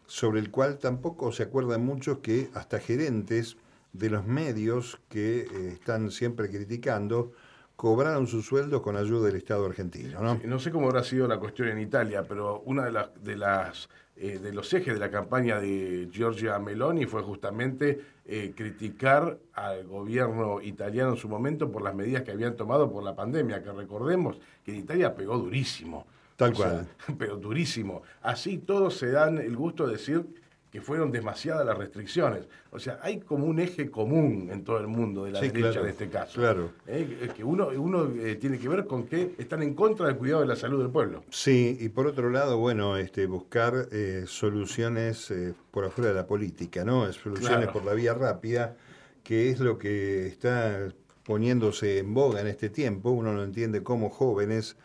sobre 0.07 0.39
el 0.39 0.51
cual 0.51 0.77
tampoco 0.79 1.31
se 1.31 1.43
acuerdan 1.43 1.85
muchos 1.85 2.19
que 2.19 2.49
hasta 2.53 2.79
gerentes 2.79 3.57
de 3.93 4.09
los 4.09 4.25
medios 4.25 4.99
que 5.09 5.41
eh, 5.41 5.47
están 5.73 6.11
siempre 6.11 6.49
criticando 6.49 7.31
cobraron 7.83 8.27
su 8.27 8.41
sueldo 8.41 8.81
con 8.81 8.95
ayuda 8.95 9.27
del 9.27 9.35
Estado 9.35 9.65
argentino. 9.65 10.21
¿no? 10.21 10.39
no 10.41 10.57
sé 10.57 10.71
cómo 10.71 10.87
habrá 10.87 11.03
sido 11.03 11.27
la 11.27 11.37
cuestión 11.37 11.67
en 11.67 11.79
Italia, 11.79 12.23
pero 12.25 12.61
una 12.65 12.85
de 12.85 12.93
las, 12.93 13.09
de 13.21 13.35
las 13.35 13.89
eh, 14.15 14.39
de 14.39 14.53
los 14.53 14.73
ejes 14.73 14.93
de 14.93 15.01
la 15.01 15.11
campaña 15.11 15.59
de 15.59 16.07
Giorgia 16.09 16.57
Meloni 16.59 17.05
fue 17.07 17.23
justamente 17.23 17.99
eh, 18.25 18.53
criticar 18.55 19.37
al 19.51 19.85
gobierno 19.85 20.61
italiano 20.61 21.09
en 21.09 21.17
su 21.17 21.27
momento 21.27 21.69
por 21.69 21.81
las 21.81 21.93
medidas 21.93 22.23
que 22.23 22.31
habían 22.31 22.55
tomado 22.55 22.89
por 22.89 23.03
la 23.03 23.17
pandemia, 23.17 23.61
que 23.61 23.73
recordemos 23.73 24.37
que 24.63 24.71
en 24.71 24.77
Italia 24.77 25.13
pegó 25.13 25.37
durísimo. 25.37 26.07
Tal 26.37 26.53
cual. 26.53 26.87
pero 27.17 27.35
durísimo. 27.35 28.03
Así 28.21 28.59
todos 28.59 28.97
se 28.97 29.11
dan 29.11 29.39
el 29.39 29.57
gusto 29.57 29.87
de 29.87 29.97
decir 29.97 30.25
que 30.73 30.81
fueron 30.81 31.11
demasiadas 31.11 31.63
las 31.67 31.77
restricciones. 31.77 32.47
O 32.71 32.79
sea, 32.79 32.97
hay 33.03 33.19
como 33.19 33.45
un 33.45 33.59
eje 33.59 33.91
común 33.91 34.49
en 34.51 34.63
todo 34.63 34.79
el 34.79 34.87
mundo 34.87 35.25
de 35.25 35.31
la 35.31 35.39
derecha 35.39 35.81
en 35.81 35.85
este 35.85 36.09
caso. 36.09 36.39
Claro. 36.39 36.71
Eh, 36.87 37.29
que 37.35 37.43
uno, 37.43 37.67
uno 37.77 38.11
eh, 38.19 38.37
tiene 38.37 38.57
que 38.57 38.67
ver 38.67 38.87
con 38.87 39.05
que 39.05 39.35
están 39.37 39.61
en 39.61 39.75
contra 39.75 40.07
del 40.07 40.17
cuidado 40.17 40.41
de 40.41 40.47
la 40.47 40.55
salud 40.55 40.81
del 40.81 40.89
pueblo. 40.89 41.25
Sí, 41.29 41.77
y 41.79 41.89
por 41.89 42.07
otro 42.07 42.31
lado, 42.31 42.57
bueno, 42.57 42.97
este, 42.97 43.27
buscar 43.27 43.87
eh, 43.91 44.23
soluciones 44.25 45.31
por 45.69 45.85
afuera 45.85 46.09
de 46.09 46.15
la 46.15 46.25
política, 46.25 46.83
¿no? 46.83 47.13
Soluciones 47.13 47.67
por 47.67 47.85
la 47.85 47.93
vía 47.93 48.15
rápida, 48.15 48.75
que 49.23 49.51
es 49.51 49.59
lo 49.59 49.77
que 49.77 50.25
está 50.25 50.89
poniéndose 51.23 51.99
en 51.99 52.15
boga 52.15 52.41
en 52.41 52.47
este 52.47 52.69
tiempo. 52.71 53.11
Uno 53.11 53.31
no 53.31 53.43
entiende 53.43 53.83
cómo 53.83 54.09
jóvenes 54.09 54.75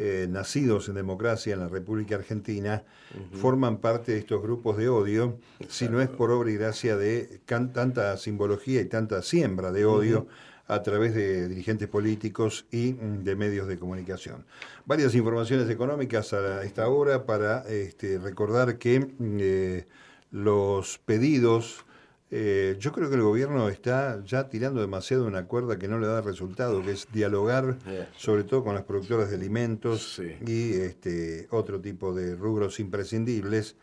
eh, 0.00 0.28
nacidos 0.30 0.88
en 0.88 0.94
democracia 0.94 1.54
en 1.54 1.58
la 1.60 1.68
República 1.68 2.14
Argentina 2.14 2.84
forman 3.32 3.78
parte 3.78 4.12
de 4.12 4.18
estos 4.18 4.40
grupos 4.40 4.76
de 4.76 4.88
odio, 4.88 5.40
si 5.68 5.88
no 5.88 6.00
es 6.00 6.08
por 6.08 6.30
obra 6.30 6.50
y 6.52 6.54
gracia 6.54 6.96
de 6.96 7.40
tanta 7.46 8.16
simbología 8.16 8.80
y 8.80 8.84
tanta 8.84 9.22
siembra 9.22 9.72
de 9.72 9.84
odio 9.86 10.28
a 10.68 10.82
través 10.82 11.14
de 11.14 11.48
dirigentes 11.48 11.88
políticos 11.88 12.66
y 12.70 12.92
mm, 12.92 13.24
de 13.24 13.34
medios 13.34 13.66
de 13.66 13.78
comunicación. 13.78 14.44
Varias 14.86 15.14
informaciones 15.14 15.68
económicas 15.68 16.32
a 16.32 16.62
esta 16.62 16.88
hora 16.88 17.26
para 17.26 17.62
este, 17.68 18.18
recordar 18.18 18.78
que 18.78 19.00
mm, 19.00 19.38
eh, 19.40 19.86
los 20.30 20.98
pedidos 20.98 21.84
eh, 22.30 22.76
yo 22.78 22.92
creo 22.92 23.08
que 23.08 23.14
el 23.14 23.22
gobierno 23.22 23.70
está 23.70 24.22
ya 24.24 24.50
tirando 24.50 24.82
demasiado 24.82 25.26
una 25.26 25.46
cuerda 25.46 25.78
que 25.78 25.88
no 25.88 25.98
le 25.98 26.06
da 26.06 26.20
resultado, 26.20 26.82
que 26.82 26.92
es 26.92 27.08
dialogar 27.10 27.78
sobre 28.16 28.44
todo 28.44 28.64
con 28.64 28.74
las 28.74 28.84
productoras 28.84 29.30
de 29.30 29.36
alimentos 29.36 30.20
y 30.46 30.72
este 30.74 31.46
otro 31.50 31.80
tipo 31.80 32.12
de 32.12 32.36
rubros 32.36 32.80
imprescindibles, 32.80 33.76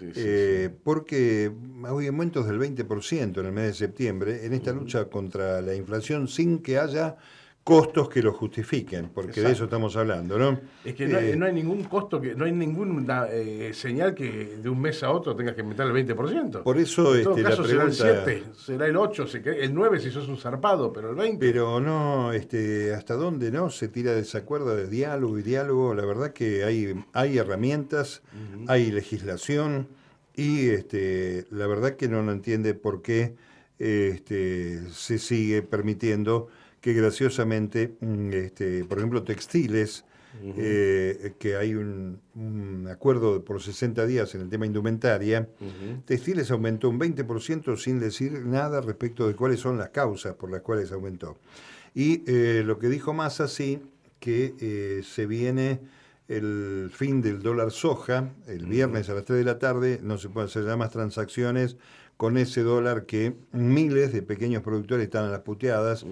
eh, 0.00 0.70
porque 0.82 1.52
hay 1.84 2.06
aumentos 2.08 2.46
del 2.46 2.58
20% 2.58 3.38
en 3.38 3.46
el 3.46 3.52
mes 3.52 3.66
de 3.66 3.74
septiembre 3.74 4.46
en 4.46 4.52
esta 4.52 4.72
lucha 4.72 5.04
contra 5.04 5.60
la 5.60 5.74
inflación 5.74 6.26
sin 6.26 6.58
que 6.58 6.78
haya 6.78 7.16
costos 7.64 8.08
que 8.08 8.22
lo 8.22 8.32
justifiquen, 8.32 9.10
porque 9.10 9.40
de 9.40 9.52
eso 9.52 9.64
estamos 9.64 9.94
hablando, 9.96 10.36
¿no? 10.36 10.60
Es 10.84 10.94
que 10.94 11.06
no, 11.06 11.18
hay, 11.18 11.30
eh, 11.30 11.52
ningún 11.52 11.84
costo, 11.84 12.20
que 12.20 12.34
no 12.34 12.44
hay 12.44 12.52
ninguna 12.52 13.26
eh, 13.30 13.70
señal 13.72 14.14
que 14.14 14.58
de 14.60 14.68
un 14.68 14.80
mes 14.80 15.02
a 15.04 15.10
otro 15.10 15.36
tengas 15.36 15.54
que 15.54 15.60
aumentar 15.60 15.86
el 15.86 15.92
20%. 15.92 16.64
Por 16.64 16.78
eso 16.78 17.14
en 17.14 17.22
todo 17.22 17.36
este, 17.36 17.48
caso, 17.48 17.64
será 17.64 17.84
el 17.84 17.92
7, 17.92 18.44
será 18.56 18.86
el 18.86 18.96
8, 18.96 19.26
el 19.44 19.74
9 19.74 20.00
si 20.00 20.10
sos 20.10 20.26
un 20.28 20.38
zarpado, 20.38 20.92
pero 20.92 21.10
el 21.10 21.16
20. 21.16 21.38
Pero 21.38 21.78
no, 21.78 22.32
este, 22.32 22.94
¿hasta 22.94 23.14
dónde 23.14 23.52
no 23.52 23.70
se 23.70 23.86
tira 23.86 24.12
de 24.12 24.22
esa 24.22 24.44
cuerda 24.44 24.74
de 24.74 24.88
diálogo 24.88 25.38
y 25.38 25.42
diálogo? 25.42 25.94
La 25.94 26.04
verdad 26.04 26.32
que 26.32 26.64
hay, 26.64 26.94
hay 27.12 27.38
herramientas, 27.38 28.22
hay 28.66 28.90
legislación 28.90 29.86
y 30.34 30.70
este, 30.70 31.46
la 31.50 31.68
verdad 31.68 31.94
que 31.94 32.08
no, 32.08 32.22
no 32.24 32.32
entiende 32.32 32.74
por 32.74 33.02
qué 33.02 33.36
este, 33.78 34.88
se 34.90 35.18
sigue 35.18 35.62
permitiendo 35.62 36.48
que 36.82 36.92
graciosamente, 36.92 37.94
mm, 38.00 38.32
este, 38.32 38.84
por 38.84 38.98
ejemplo, 38.98 39.22
textiles, 39.22 40.04
eh, 40.44 41.34
que 41.38 41.56
hay 41.56 41.74
un, 41.74 42.18
acuerdo 42.90 43.44
por 43.44 43.62
60 43.62 44.06
días 44.06 44.34
en 44.34 44.40
el 44.40 44.48
tema 44.48 44.66
indumentaria, 44.66 45.48
textiles 46.06 46.50
aumentó 46.50 46.88
un 46.88 46.98
20% 46.98 47.76
sin 47.76 48.00
decir 48.00 48.44
nada 48.46 48.80
respecto 48.80 49.28
de 49.28 49.36
cuáles 49.36 49.60
son 49.60 49.78
las 49.78 49.90
causas 49.90 50.34
por 50.34 50.50
las 50.50 50.62
cuales 50.62 50.90
aumentó. 50.90 51.38
Y 51.94 52.22
eh, 52.26 52.62
lo 52.64 52.78
que 52.78 52.88
dijo 52.88 53.12
Massa, 53.12 53.46
sí, 53.46 53.80
que 54.18 54.54
eh, 54.58 55.02
se 55.04 55.26
viene 55.26 55.80
el 56.28 56.90
fin 56.92 57.20
del 57.20 57.42
dólar 57.42 57.70
soja, 57.70 58.30
el 58.46 58.66
viernes 58.66 59.08
a 59.08 59.14
las 59.14 59.24
3 59.24 59.38
de 59.38 59.44
la 59.44 59.58
tarde, 59.58 60.00
no 60.02 60.18
se 60.18 60.28
pueden 60.28 60.48
hacer 60.48 60.64
ya 60.64 60.76
más 60.76 60.90
transacciones 60.90 61.76
con 62.16 62.36
ese 62.36 62.62
dólar 62.62 63.04
que 63.04 63.34
miles 63.50 64.12
de 64.12 64.22
pequeños 64.22 64.62
productores 64.62 65.04
están 65.04 65.24
a 65.24 65.30
las 65.30 65.40
puteadas, 65.40 66.06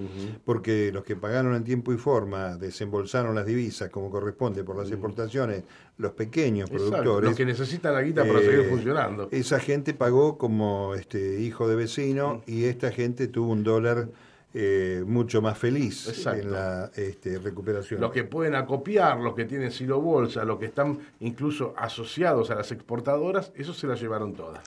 porque 0.45 0.90
los 0.93 1.05
que 1.05 1.14
pagaron 1.14 1.55
en 1.55 1.62
tiempo 1.62 1.93
y 1.93 1.99
forma, 1.99 2.57
desembolsaron 2.57 3.37
las 3.37 3.47
divisas 3.47 3.90
como 3.90 4.11
corresponde 4.11 4.64
por 4.64 4.76
las 4.76 4.90
exportaciones, 4.90 5.62
los 5.99 6.11
pequeños 6.11 6.69
productores. 6.69 7.31
Los 7.31 7.37
que 7.37 7.45
necesitan 7.45 7.95
la 7.95 8.02
guita 8.02 8.25
para 8.25 8.40
seguir 8.40 8.59
eh, 8.59 8.69
funcionando. 8.69 9.29
Esa 9.31 9.61
gente 9.61 9.95
pagó 9.95 10.37
como 10.37 10.97
este 10.97 11.40
hijo 11.43 11.69
de 11.69 11.76
vecino 11.76 12.43
y 12.45 12.64
esta 12.64 12.90
gente 12.90 13.29
tuvo 13.29 13.52
un 13.52 13.62
dólar 13.62 14.09
eh, 14.52 15.02
mucho 15.07 15.40
más 15.40 15.57
feliz 15.59 16.26
en 16.26 16.50
la 16.50 16.90
este, 16.97 17.38
recuperación. 17.38 18.00
Los 18.00 18.12
que 18.12 18.25
pueden 18.25 18.54
acopiar, 18.54 19.19
los 19.19 19.35
que 19.35 19.45
tienen 19.45 19.71
silo 19.71 20.00
bolsa, 20.00 20.45
los 20.45 20.59
que 20.59 20.66
están 20.66 20.99
incluso 21.21 21.75
asociados 21.76 22.50
a 22.50 22.57
las 22.57 22.73
exportadoras, 22.73 23.52
eso 23.54 23.73
se 23.73 23.87
las 23.87 24.00
llevaron 24.00 24.35
todas 24.35 24.61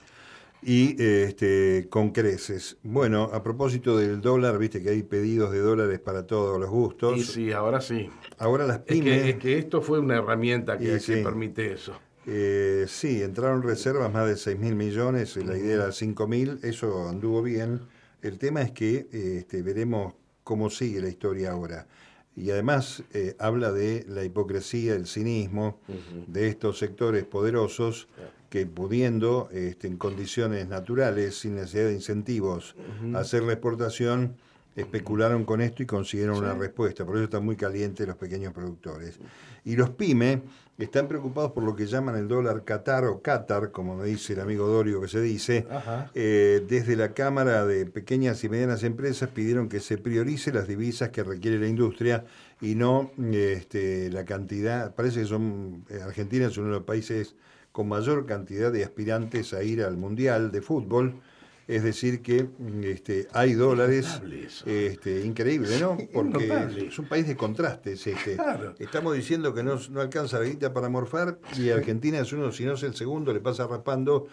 y 0.64 0.96
este, 1.02 1.88
con 1.90 2.10
creces. 2.10 2.78
Bueno, 2.82 3.24
a 3.32 3.42
propósito 3.42 3.98
del 3.98 4.20
dólar, 4.20 4.58
viste 4.58 4.82
que 4.82 4.90
hay 4.90 5.02
pedidos 5.02 5.52
de 5.52 5.58
dólares 5.58 6.00
para 6.00 6.26
todos 6.26 6.58
los 6.58 6.70
gustos. 6.70 7.18
Y 7.18 7.22
sí, 7.22 7.52
ahora 7.52 7.80
sí. 7.80 8.08
Ahora 8.38 8.66
las 8.66 8.78
pymes... 8.78 9.26
Es 9.26 9.36
que, 9.36 9.58
esto 9.58 9.82
fue 9.82 9.98
una 9.98 10.16
herramienta 10.16 10.78
que, 10.78 10.98
permite 11.22 11.72
eso. 11.72 11.92
Eh, 12.26 12.86
sí, 12.88 13.22
entraron 13.22 13.62
reservas 13.62 14.10
más 14.10 14.26
de 14.26 14.36
6 14.36 14.58
mil 14.58 14.74
millones, 14.74 15.36
la 15.36 15.58
idea 15.58 15.74
era 15.74 15.92
5 15.92 16.26
mil, 16.26 16.58
eso 16.62 17.08
anduvo 17.08 17.42
bien. 17.42 17.82
El 18.24 18.38
tema 18.38 18.62
es 18.62 18.70
que 18.70 19.06
este, 19.12 19.60
veremos 19.60 20.14
cómo 20.44 20.70
sigue 20.70 21.02
la 21.02 21.10
historia 21.10 21.50
ahora. 21.50 21.86
Y 22.34 22.50
además 22.50 23.02
eh, 23.12 23.36
habla 23.38 23.70
de 23.70 24.06
la 24.08 24.24
hipocresía, 24.24 24.94
el 24.94 25.06
cinismo 25.06 25.78
de 26.26 26.48
estos 26.48 26.78
sectores 26.78 27.24
poderosos 27.24 28.08
que 28.48 28.64
pudiendo 28.64 29.50
este, 29.52 29.88
en 29.88 29.98
condiciones 29.98 30.66
naturales, 30.68 31.38
sin 31.38 31.56
necesidad 31.56 31.84
de 31.84 31.92
incentivos, 31.92 32.74
hacer 33.14 33.42
la 33.42 33.52
exportación, 33.52 34.36
especularon 34.74 35.44
con 35.44 35.60
esto 35.60 35.82
y 35.82 35.86
consiguieron 35.86 36.38
una 36.38 36.54
respuesta. 36.54 37.04
Por 37.04 37.16
eso 37.16 37.24
están 37.24 37.44
muy 37.44 37.56
calientes 37.56 38.08
los 38.08 38.16
pequeños 38.16 38.54
productores. 38.54 39.18
Y 39.66 39.76
los 39.76 39.90
pymes 39.90 40.40
están 40.78 41.06
preocupados 41.06 41.52
por 41.52 41.62
lo 41.62 41.76
que 41.76 41.86
llaman 41.86 42.16
el 42.16 42.26
dólar 42.26 42.64
Qatar 42.64 43.04
o 43.04 43.22
Qatar, 43.22 43.70
como 43.70 43.96
me 43.96 44.06
dice 44.06 44.32
el 44.32 44.40
amigo 44.40 44.66
Dorio 44.66 45.00
que 45.00 45.08
se 45.08 45.20
dice. 45.20 45.66
Eh, 46.14 46.64
desde 46.68 46.96
la 46.96 47.14
Cámara 47.14 47.64
de 47.64 47.86
Pequeñas 47.86 48.42
y 48.42 48.48
Medianas 48.48 48.82
Empresas 48.82 49.28
pidieron 49.30 49.68
que 49.68 49.80
se 49.80 49.98
priorice 49.98 50.52
las 50.52 50.66
divisas 50.66 51.10
que 51.10 51.22
requiere 51.22 51.58
la 51.58 51.68
industria 51.68 52.24
y 52.60 52.74
no 52.74 53.12
este, 53.32 54.10
la 54.10 54.24
cantidad. 54.24 54.94
Parece 54.94 55.20
que 55.20 55.26
son 55.26 55.84
eh, 55.88 56.00
Argentina 56.02 56.46
es 56.46 56.58
uno 56.58 56.68
de 56.68 56.74
los 56.74 56.84
países 56.84 57.36
con 57.70 57.88
mayor 57.88 58.26
cantidad 58.26 58.72
de 58.72 58.84
aspirantes 58.84 59.52
a 59.52 59.62
ir 59.62 59.82
al 59.82 59.96
Mundial 59.96 60.50
de 60.50 60.60
Fútbol. 60.60 61.20
Es 61.66 61.82
decir, 61.82 62.20
que 62.20 62.48
este, 62.82 63.28
hay 63.32 63.54
dólares. 63.54 64.20
Este, 64.66 65.24
increíble, 65.24 65.78
¿no? 65.80 65.96
Porque 66.12 66.86
es 66.88 66.98
un 66.98 67.06
país 67.06 67.26
de 67.26 67.36
contrastes. 67.36 68.06
Este. 68.06 68.36
Estamos 68.78 69.14
diciendo 69.14 69.54
que 69.54 69.62
no, 69.62 69.78
no, 69.90 70.00
alcanza 70.00 70.38
la 70.38 70.44
guita 70.44 70.72
para 70.72 70.88
morfar 70.88 71.38
y 71.56 71.70
Argentina 71.70 72.18
es 72.18 72.32
uno, 72.32 72.52
si 72.52 72.64
no 72.64 72.74
es 72.74 72.82
el 72.82 72.94
segundo, 72.94 73.32
le 73.32 73.40
pasa 73.40 73.66
raspando. 73.66 74.28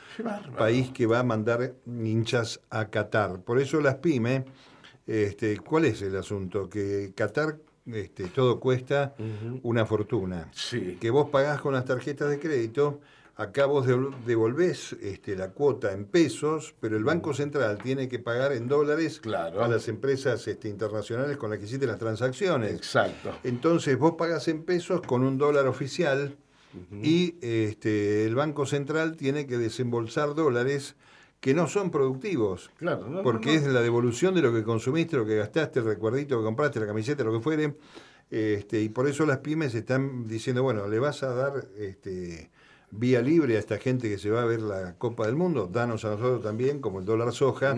País 0.57 0.91
que 0.91 1.05
va 1.05 1.19
a 1.19 1.23
mandar 1.23 1.75
hinchas 1.85 2.61
a 2.69 2.89
Qatar. 2.89 3.41
Por 3.41 3.59
eso 3.59 3.79
las 3.79 3.95
pymes, 3.95 4.43
este, 5.07 5.57
¿cuál 5.59 5.85
es 5.85 6.01
el 6.01 6.17
asunto? 6.17 6.69
Que 6.69 7.13
Qatar 7.15 7.57
este, 7.85 8.25
todo 8.27 8.59
cuesta 8.59 9.15
una 9.63 9.85
fortuna. 9.85 10.51
Que 10.99 11.09
vos 11.09 11.29
pagás 11.29 11.61
con 11.61 11.73
las 11.73 11.85
tarjetas 11.85 12.29
de 12.29 12.39
crédito 12.39 12.99
acá 13.35 13.65
vos 13.65 13.87
devolvés 14.25 14.93
este, 15.01 15.35
la 15.35 15.49
cuota 15.51 15.93
en 15.93 16.05
pesos, 16.05 16.75
pero 16.79 16.97
el 16.97 17.03
Banco 17.03 17.33
Central 17.33 17.77
tiene 17.81 18.07
que 18.07 18.19
pagar 18.19 18.51
en 18.53 18.67
dólares 18.67 19.21
a 19.25 19.67
las 19.67 19.87
empresas 19.87 20.47
este, 20.47 20.69
internacionales 20.69 21.37
con 21.37 21.49
las 21.49 21.59
que 21.59 21.65
hiciste 21.65 21.87
las 21.87 21.97
transacciones. 21.97 22.73
Exacto. 22.73 23.37
Entonces 23.43 23.97
vos 23.97 24.13
pagas 24.17 24.47
en 24.47 24.63
pesos 24.63 25.01
con 25.01 25.23
un 25.23 25.37
dólar 25.37 25.67
oficial 25.67 26.37
y 27.01 27.35
este, 27.41 28.25
el 28.25 28.35
Banco 28.35 28.65
Central 28.65 29.17
tiene 29.17 29.45
que 29.45 29.57
desembolsar 29.57 30.35
dólares 30.35 30.95
que 31.41 31.53
no 31.53 31.67
son 31.67 31.91
productivos. 31.91 32.69
Claro, 32.77 33.21
porque 33.23 33.55
es 33.55 33.65
la 33.65 33.81
devolución 33.81 34.35
de 34.35 34.41
lo 34.41 34.53
que 34.53 34.63
consumiste, 34.63 35.17
lo 35.17 35.25
que 35.25 35.35
gastaste, 35.35 35.79
el 35.79 35.85
recuerdito 35.85 36.37
que 36.37 36.45
compraste, 36.45 36.79
la 36.79 36.85
camiseta, 36.85 37.23
lo 37.23 37.33
que 37.33 37.41
fuere. 37.41 37.75
Este, 38.29 38.81
y 38.81 38.89
por 38.89 39.07
eso 39.09 39.25
las 39.25 39.39
pymes 39.39 39.75
están 39.75 40.27
diciendo, 40.27 40.63
bueno, 40.63 40.87
le 40.87 40.99
vas 40.99 41.23
a 41.23 41.33
dar 41.33 41.67
este, 41.77 42.49
vía 42.91 43.21
libre 43.21 43.55
a 43.55 43.59
esta 43.59 43.77
gente 43.77 44.09
que 44.09 44.17
se 44.17 44.29
va 44.29 44.41
a 44.41 44.45
ver 44.45 44.61
la 44.61 44.95
Copa 44.97 45.25
del 45.25 45.35
Mundo, 45.35 45.69
danos 45.71 46.03
a 46.05 46.09
nosotros 46.09 46.43
también, 46.43 46.79
como 46.79 46.99
el 46.99 47.05
dólar 47.05 47.31
soja, 47.31 47.75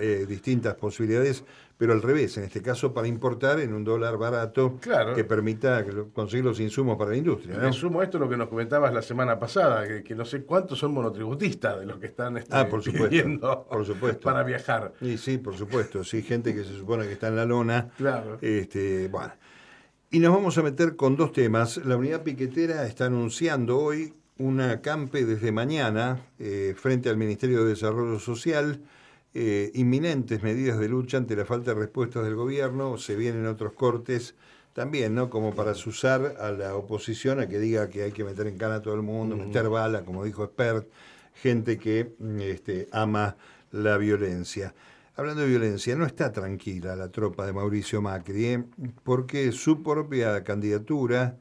eh, 0.00 0.26
distintas 0.28 0.74
posibilidades, 0.74 1.44
pero 1.76 1.92
al 1.92 2.00
revés, 2.00 2.36
en 2.38 2.44
este 2.44 2.62
caso 2.62 2.94
para 2.94 3.08
importar 3.08 3.60
en 3.60 3.74
un 3.74 3.84
dólar 3.84 4.16
barato 4.16 4.78
que 5.14 5.24
permita 5.24 5.84
conseguir 6.14 6.44
los 6.44 6.60
insumos 6.60 6.96
para 6.96 7.10
la 7.10 7.16
industria. 7.16 7.58
¿no? 7.58 7.72
sumo 7.72 8.02
esto 8.02 8.18
lo 8.18 8.28
que 8.28 8.36
nos 8.36 8.48
comentabas 8.48 8.94
la 8.94 9.02
semana 9.02 9.38
pasada, 9.38 10.02
que, 10.02 10.14
no 10.14 10.24
sé 10.24 10.44
cuántos 10.44 10.78
son 10.78 10.94
monotributistas 10.94 11.80
de 11.80 11.86
los 11.86 11.98
que 11.98 12.06
están 12.06 12.38
este, 12.38 12.56
ah, 12.56 12.68
por 12.68 12.82
supuesto, 12.82 13.66
por 13.68 13.84
supuesto. 13.84 14.20
para 14.22 14.42
viajar. 14.44 14.92
Y 15.00 15.18
sí, 15.18 15.38
por 15.38 15.56
supuesto, 15.56 16.04
sí, 16.04 16.22
gente 16.22 16.54
que 16.54 16.64
se 16.64 16.74
supone 16.74 17.04
que 17.04 17.12
está 17.12 17.28
en 17.28 17.36
la 17.36 17.44
lona. 17.44 17.90
Claro. 17.96 18.38
Este, 18.40 19.08
bueno. 19.08 19.34
Y 20.08 20.20
nos 20.20 20.32
vamos 20.32 20.56
a 20.56 20.62
meter 20.62 20.94
con 20.94 21.16
dos 21.16 21.32
temas. 21.32 21.78
La 21.78 21.96
unidad 21.96 22.22
piquetera 22.22 22.86
está 22.86 23.06
anunciando 23.06 23.76
hoy 23.78 24.14
una 24.38 24.70
acampe 24.72 25.24
desde 25.24 25.52
mañana 25.52 26.20
eh, 26.38 26.74
frente 26.76 27.08
al 27.08 27.16
Ministerio 27.16 27.64
de 27.64 27.70
Desarrollo 27.70 28.18
Social, 28.18 28.80
eh, 29.34 29.70
inminentes 29.74 30.42
medidas 30.42 30.78
de 30.78 30.88
lucha 30.88 31.16
ante 31.16 31.36
la 31.36 31.44
falta 31.44 31.74
de 31.74 31.80
respuestas 31.80 32.24
del 32.24 32.34
gobierno, 32.34 32.98
se 32.98 33.16
vienen 33.16 33.46
otros 33.46 33.72
cortes 33.72 34.34
también, 34.72 35.14
¿no? 35.14 35.30
Como 35.30 35.54
para 35.54 35.74
susar 35.74 36.36
a 36.38 36.50
la 36.50 36.74
oposición 36.74 37.40
a 37.40 37.48
que 37.48 37.58
diga 37.58 37.88
que 37.88 38.02
hay 38.02 38.12
que 38.12 38.24
meter 38.24 38.46
en 38.46 38.58
cana 38.58 38.76
a 38.76 38.82
todo 38.82 38.94
el 38.94 39.02
mundo, 39.02 39.36
meter 39.36 39.70
bala, 39.70 40.04
como 40.04 40.24
dijo 40.24 40.44
Expert, 40.44 40.86
gente 41.34 41.78
que 41.78 42.14
mm, 42.18 42.40
este, 42.40 42.88
ama 42.92 43.36
la 43.72 43.96
violencia. 43.96 44.74
Hablando 45.16 45.42
de 45.42 45.48
violencia, 45.48 45.96
no 45.96 46.04
está 46.04 46.30
tranquila 46.30 46.94
la 46.94 47.08
tropa 47.08 47.46
de 47.46 47.54
Mauricio 47.54 48.02
Macri, 48.02 48.44
¿eh? 48.44 48.64
porque 49.02 49.50
su 49.52 49.82
propia 49.82 50.44
candidatura 50.44 51.38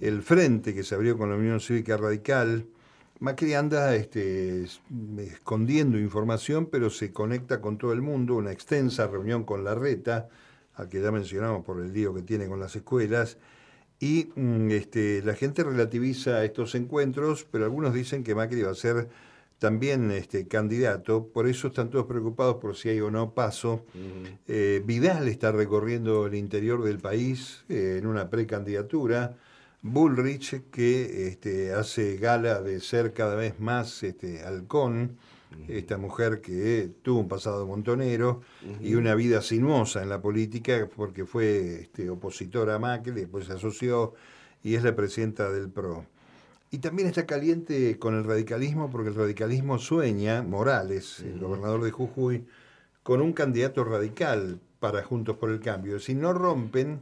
el 0.00 0.22
frente 0.22 0.74
que 0.74 0.82
se 0.82 0.94
abrió 0.94 1.16
con 1.16 1.30
la 1.30 1.36
Unión 1.36 1.60
Cívica 1.60 1.96
Radical. 1.96 2.66
Macri 3.18 3.54
anda 3.54 3.94
este, 3.94 4.64
escondiendo 5.18 5.98
información, 5.98 6.66
pero 6.66 6.88
se 6.88 7.12
conecta 7.12 7.60
con 7.60 7.76
todo 7.76 7.92
el 7.92 8.00
mundo, 8.00 8.36
una 8.36 8.52
extensa 8.52 9.06
reunión 9.06 9.44
con 9.44 9.62
la 9.62 9.74
reta, 9.74 10.28
al 10.74 10.88
que 10.88 11.02
ya 11.02 11.12
mencionamos 11.12 11.64
por 11.64 11.80
el 11.80 11.92
lío 11.92 12.14
que 12.14 12.22
tiene 12.22 12.48
con 12.48 12.58
las 12.60 12.74
escuelas, 12.76 13.36
y 13.98 14.30
mm, 14.34 14.70
este, 14.70 15.22
la 15.22 15.34
gente 15.34 15.62
relativiza 15.62 16.42
estos 16.44 16.74
encuentros, 16.74 17.46
pero 17.50 17.64
algunos 17.64 17.92
dicen 17.92 18.24
que 18.24 18.34
Macri 18.34 18.62
va 18.62 18.70
a 18.70 18.74
ser 18.74 19.08
también 19.58 20.10
este, 20.10 20.48
candidato, 20.48 21.26
por 21.26 21.46
eso 21.46 21.68
están 21.68 21.90
todos 21.90 22.06
preocupados 22.06 22.56
por 22.56 22.74
si 22.76 22.88
hay 22.88 23.00
o 23.00 23.10
no 23.10 23.34
paso. 23.34 23.84
Eh, 24.48 24.82
Vidal 24.86 25.28
está 25.28 25.52
recorriendo 25.52 26.26
el 26.26 26.34
interior 26.34 26.82
del 26.82 26.98
país 26.98 27.64
eh, 27.68 27.98
en 27.98 28.06
una 28.06 28.30
precandidatura. 28.30 29.36
Bullrich, 29.82 30.70
que 30.70 31.28
este, 31.28 31.72
hace 31.72 32.16
gala 32.16 32.60
de 32.60 32.80
ser 32.80 33.12
cada 33.12 33.34
vez 33.34 33.58
más 33.60 34.02
este, 34.02 34.42
halcón, 34.42 35.16
esta 35.68 35.98
mujer 35.98 36.40
que 36.40 36.90
tuvo 37.02 37.20
un 37.20 37.28
pasado 37.28 37.66
montonero 37.66 38.40
y 38.80 38.94
una 38.94 39.14
vida 39.14 39.42
sinuosa 39.42 40.02
en 40.02 40.08
la 40.08 40.22
política 40.22 40.88
porque 40.94 41.24
fue 41.24 41.80
este, 41.80 42.08
opositora 42.08 42.76
a 42.76 42.78
Macri, 42.78 43.12
después 43.12 43.46
se 43.46 43.54
asoció 43.54 44.14
y 44.62 44.74
es 44.74 44.84
la 44.84 44.94
presidenta 44.94 45.50
del 45.50 45.68
PRO. 45.68 46.04
Y 46.70 46.78
también 46.78 47.08
está 47.08 47.26
caliente 47.26 47.98
con 47.98 48.14
el 48.14 48.24
radicalismo 48.24 48.90
porque 48.90 49.08
el 49.08 49.16
radicalismo 49.16 49.78
sueña, 49.78 50.42
Morales, 50.42 51.20
el 51.20 51.40
gobernador 51.40 51.82
de 51.82 51.90
Jujuy, 51.90 52.46
con 53.02 53.20
un 53.20 53.32
candidato 53.32 53.82
radical 53.82 54.60
para 54.78 55.02
Juntos 55.02 55.36
por 55.36 55.50
el 55.50 55.58
Cambio. 55.58 55.98
Si 55.98 56.14
no 56.14 56.32
rompen, 56.32 57.00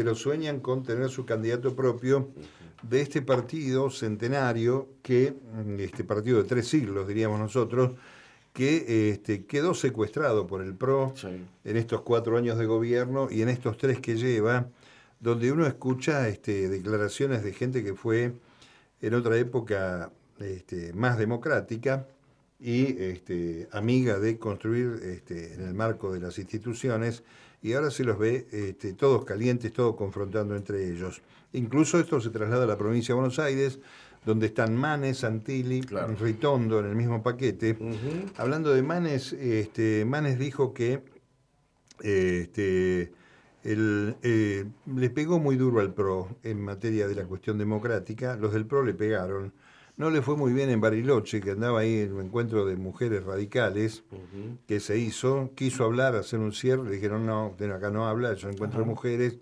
pero 0.00 0.14
sueñan 0.14 0.60
con 0.60 0.82
tener 0.82 1.10
su 1.10 1.26
candidato 1.26 1.76
propio 1.76 2.30
de 2.82 3.02
este 3.02 3.20
partido 3.20 3.90
centenario, 3.90 4.88
que 5.02 5.34
este 5.78 6.04
partido 6.04 6.38
de 6.42 6.48
tres 6.48 6.68
siglos, 6.68 7.06
diríamos 7.06 7.38
nosotros, 7.38 7.90
que 8.54 9.10
este, 9.10 9.44
quedó 9.44 9.74
secuestrado 9.74 10.46
por 10.46 10.62
el 10.62 10.74
PRO 10.74 11.12
en 11.64 11.76
estos 11.76 12.00
cuatro 12.00 12.38
años 12.38 12.56
de 12.56 12.64
gobierno 12.64 13.28
y 13.30 13.42
en 13.42 13.50
estos 13.50 13.76
tres 13.76 14.00
que 14.00 14.16
lleva, 14.16 14.68
donde 15.20 15.52
uno 15.52 15.66
escucha 15.66 16.26
este, 16.28 16.70
declaraciones 16.70 17.44
de 17.44 17.52
gente 17.52 17.84
que 17.84 17.92
fue 17.92 18.32
en 19.02 19.12
otra 19.12 19.36
época 19.36 20.12
este, 20.38 20.94
más 20.94 21.18
democrática 21.18 22.06
y 22.58 23.02
este, 23.02 23.68
amiga 23.70 24.18
de 24.18 24.38
construir 24.38 25.22
en 25.28 25.60
el 25.60 25.74
marco 25.74 26.10
de 26.10 26.20
las 26.20 26.38
instituciones 26.38 27.22
y 27.62 27.72
ahora 27.74 27.90
se 27.90 28.04
los 28.04 28.18
ve 28.18 28.46
este, 28.52 28.94
todos 28.94 29.24
calientes, 29.24 29.72
todos 29.72 29.96
confrontando 29.96 30.56
entre 30.56 30.88
ellos. 30.88 31.22
Incluso 31.52 31.98
esto 31.98 32.20
se 32.20 32.30
traslada 32.30 32.64
a 32.64 32.66
la 32.66 32.78
provincia 32.78 33.14
de 33.14 33.20
Buenos 33.20 33.38
Aires, 33.38 33.80
donde 34.24 34.46
están 34.46 34.76
Manes, 34.76 35.18
Santilli, 35.18 35.80
Claro. 35.80 36.14
Ritondo 36.16 36.80
en 36.80 36.86
el 36.86 36.96
mismo 36.96 37.22
paquete. 37.22 37.76
Hablando 38.36 38.72
de 38.72 38.82
Manes, 38.82 39.32
este, 39.32 40.04
Manes 40.04 40.38
dijo 40.38 40.72
que 40.72 41.02
este, 42.02 43.12
el, 43.62 44.16
eh, 44.22 44.64
le 44.94 45.10
pegó 45.10 45.38
muy 45.38 45.56
duro 45.56 45.80
al 45.80 45.92
PRO 45.92 46.28
en 46.42 46.60
materia 46.60 47.08
de 47.08 47.14
la 47.14 47.24
cuestión 47.24 47.58
democrática. 47.58 48.36
Los 48.36 48.52
del 48.52 48.66
PRO 48.66 48.84
le 48.84 48.94
pegaron. 48.94 49.52
No 50.00 50.08
le 50.08 50.22
fue 50.22 50.34
muy 50.34 50.54
bien 50.54 50.70
en 50.70 50.80
Bariloche, 50.80 51.42
que 51.42 51.50
andaba 51.50 51.80
ahí 51.80 51.98
en 51.98 52.14
un 52.14 52.24
encuentro 52.24 52.64
de 52.64 52.74
mujeres 52.74 53.22
radicales 53.22 54.02
que 54.66 54.80
se 54.80 54.96
hizo. 54.96 55.50
Quiso 55.54 55.84
hablar, 55.84 56.16
hacer 56.16 56.38
un 56.38 56.54
cierre. 56.54 56.84
Le 56.84 56.92
dijeron, 56.92 57.26
no, 57.26 57.48
usted 57.48 57.70
acá 57.70 57.90
no 57.90 58.08
habla, 58.08 58.34
un 58.42 58.50
encuentro 58.50 58.80
de 58.80 58.86
mujeres. 58.86 59.36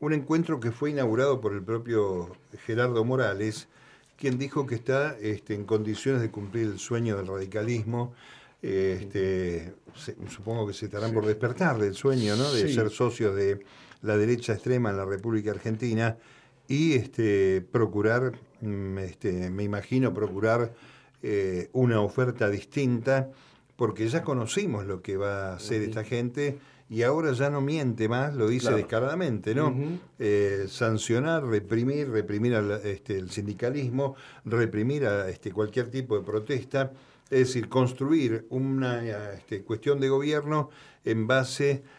Un 0.00 0.14
encuentro 0.14 0.60
que 0.60 0.70
fue 0.72 0.92
inaugurado 0.92 1.42
por 1.42 1.52
el 1.52 1.62
propio 1.62 2.34
Gerardo 2.64 3.04
Morales, 3.04 3.68
quien 4.16 4.38
dijo 4.38 4.64
que 4.66 4.76
está 4.76 5.14
este, 5.20 5.52
en 5.54 5.64
condiciones 5.66 6.22
de 6.22 6.30
cumplir 6.30 6.68
el 6.68 6.78
sueño 6.78 7.18
del 7.18 7.26
radicalismo. 7.26 8.14
Este, 8.62 9.74
se- 9.94 10.16
supongo 10.30 10.66
que 10.66 10.72
se 10.72 10.86
estarán 10.86 11.12
por 11.12 11.26
despertar 11.26 11.78
del 11.78 11.94
sueño, 11.94 12.34
¿no? 12.36 12.50
De 12.50 12.66
Sí. 12.68 12.74
ser 12.74 12.88
socios 12.88 13.36
de 13.36 13.60
la 14.00 14.16
derecha 14.16 14.54
extrema 14.54 14.88
en 14.88 14.96
la 14.96 15.04
República 15.04 15.50
Argentina 15.50 16.16
y 16.68 16.92
este, 16.94 17.62
procurar, 17.72 18.38
mm, 18.60 18.98
este, 18.98 19.50
me 19.50 19.64
imagino, 19.64 20.12
procurar 20.12 20.72
eh, 21.22 21.70
una 21.72 22.00
oferta 22.00 22.48
distinta, 22.48 23.30
porque 23.76 24.08
ya 24.08 24.22
conocimos 24.22 24.86
lo 24.86 25.02
que 25.02 25.16
va 25.16 25.52
a 25.52 25.54
hacer 25.56 25.82
esta 25.82 26.04
gente 26.04 26.58
y 26.90 27.02
ahora 27.02 27.32
ya 27.32 27.50
no 27.50 27.60
miente 27.60 28.08
más, 28.08 28.34
lo 28.34 28.48
dice 28.48 28.66
Claro. 28.66 28.76
descaradamente, 28.78 29.54
¿no? 29.54 29.74
Eh, 30.18 30.66
sancionar, 30.68 31.44
reprimir, 31.44 32.10
reprimir 32.10 32.54
al, 32.54 32.70
este, 32.84 33.18
el 33.18 33.30
sindicalismo, 33.30 34.16
reprimir 34.44 35.06
a 35.06 35.28
este, 35.28 35.52
cualquier 35.52 35.90
tipo 35.90 36.18
de 36.18 36.24
protesta, 36.24 36.92
es 37.30 37.48
decir, 37.48 37.68
construir 37.68 38.46
una 38.48 39.34
este, 39.34 39.62
cuestión 39.62 40.00
de 40.00 40.08
gobierno 40.08 40.70
en 41.04 41.26
base 41.26 41.82
a 41.94 41.97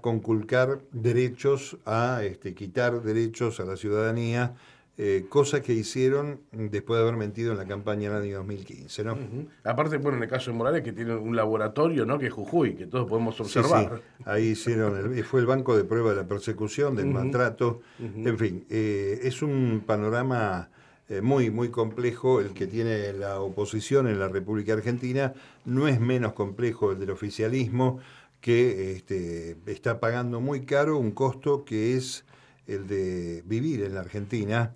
conculcar 0.00 0.80
derechos, 0.92 1.76
a 1.86 2.22
este, 2.24 2.54
quitar 2.54 3.02
derechos 3.02 3.60
a 3.60 3.64
la 3.64 3.76
ciudadanía, 3.76 4.54
eh, 4.96 5.24
cosa 5.28 5.60
que 5.60 5.72
hicieron 5.72 6.38
después 6.52 6.98
de 6.98 7.02
haber 7.02 7.16
mentido 7.16 7.50
en 7.50 7.58
la 7.58 7.66
campaña 7.66 8.10
del 8.12 8.22
año 8.22 8.36
2015, 8.38 9.02
¿no? 9.02 9.14
Ujú. 9.14 9.48
Aparte, 9.64 9.96
bueno, 9.96 10.18
en 10.18 10.22
el 10.24 10.28
caso 10.28 10.52
de 10.52 10.56
Morales, 10.56 10.82
que 10.84 10.92
tiene 10.92 11.16
un 11.16 11.34
laboratorio, 11.34 12.06
¿no? 12.06 12.16
Que 12.16 12.26
es 12.28 12.32
Jujuy, 12.32 12.74
que 12.76 12.86
todos 12.86 13.08
podemos 13.08 13.40
observar. 13.40 14.00
sí. 14.18 14.22
Ahí 14.24 14.44
hicieron, 14.50 14.96
el- 15.16 15.24
fue 15.24 15.40
el 15.40 15.46
banco 15.46 15.76
de 15.76 15.82
prueba 15.82 16.10
de 16.10 16.16
la 16.16 16.28
persecución, 16.28 16.94
del 16.94 17.06
maltrato. 17.06 17.80
En 17.98 18.38
fin, 18.38 18.64
eh, 18.70 19.18
es 19.24 19.42
un 19.42 19.82
panorama 19.84 20.68
eh, 21.08 21.20
muy, 21.20 21.50
muy 21.50 21.68
complejo 21.70 22.40
el 22.40 22.54
que 22.54 22.66
tiene 22.66 23.12
la 23.12 23.40
oposición 23.40 24.06
en 24.08 24.18
la 24.20 24.28
República 24.28 24.72
Argentina. 24.74 25.34
No 25.64 25.86
es 25.88 26.00
menos 26.00 26.32
complejo 26.34 26.92
el 26.92 27.00
del 27.00 27.10
oficialismo, 27.10 27.98
que 28.44 28.92
este, 28.92 29.56
está 29.64 30.00
pagando 30.00 30.38
muy 30.38 30.66
caro 30.66 30.98
un 30.98 31.12
costo 31.12 31.64
que 31.64 31.96
es 31.96 32.26
el 32.66 32.86
de 32.86 33.42
vivir 33.46 33.82
en 33.82 33.94
la 33.94 34.00
Argentina. 34.00 34.74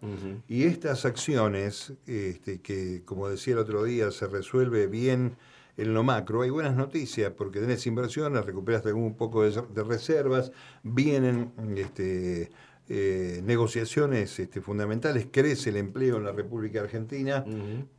Y 0.48 0.62
estas 0.62 1.04
acciones, 1.04 1.92
este, 2.07 2.62
que 2.62 3.02
como 3.04 3.28
decía 3.28 3.52
el 3.52 3.59
otro 3.59 3.85
día, 3.85 4.11
se 4.11 4.26
resuelve 4.26 4.87
bien 4.87 5.37
en 5.76 5.92
lo 5.92 6.02
macro, 6.02 6.40
hay 6.40 6.48
buenas 6.48 6.76
noticias 6.76 7.31
porque 7.37 7.61
tenés 7.61 7.87
inversiones, 7.87 8.42
recuperaste 8.42 8.90
un 8.94 9.14
poco 9.18 9.42
de, 9.42 9.62
de 9.74 9.85
reservas, 9.85 10.50
vienen 10.83 11.52
este, 11.76 12.50
eh, 12.88 13.42
negociaciones 13.44 14.38
este, 14.38 14.62
fundamentales, 14.62 15.26
crece 15.31 15.68
el 15.68 15.76
empleo 15.76 16.16
en 16.16 16.24
la 16.24 16.33
República 16.33 16.81
Argentina, 16.81 17.44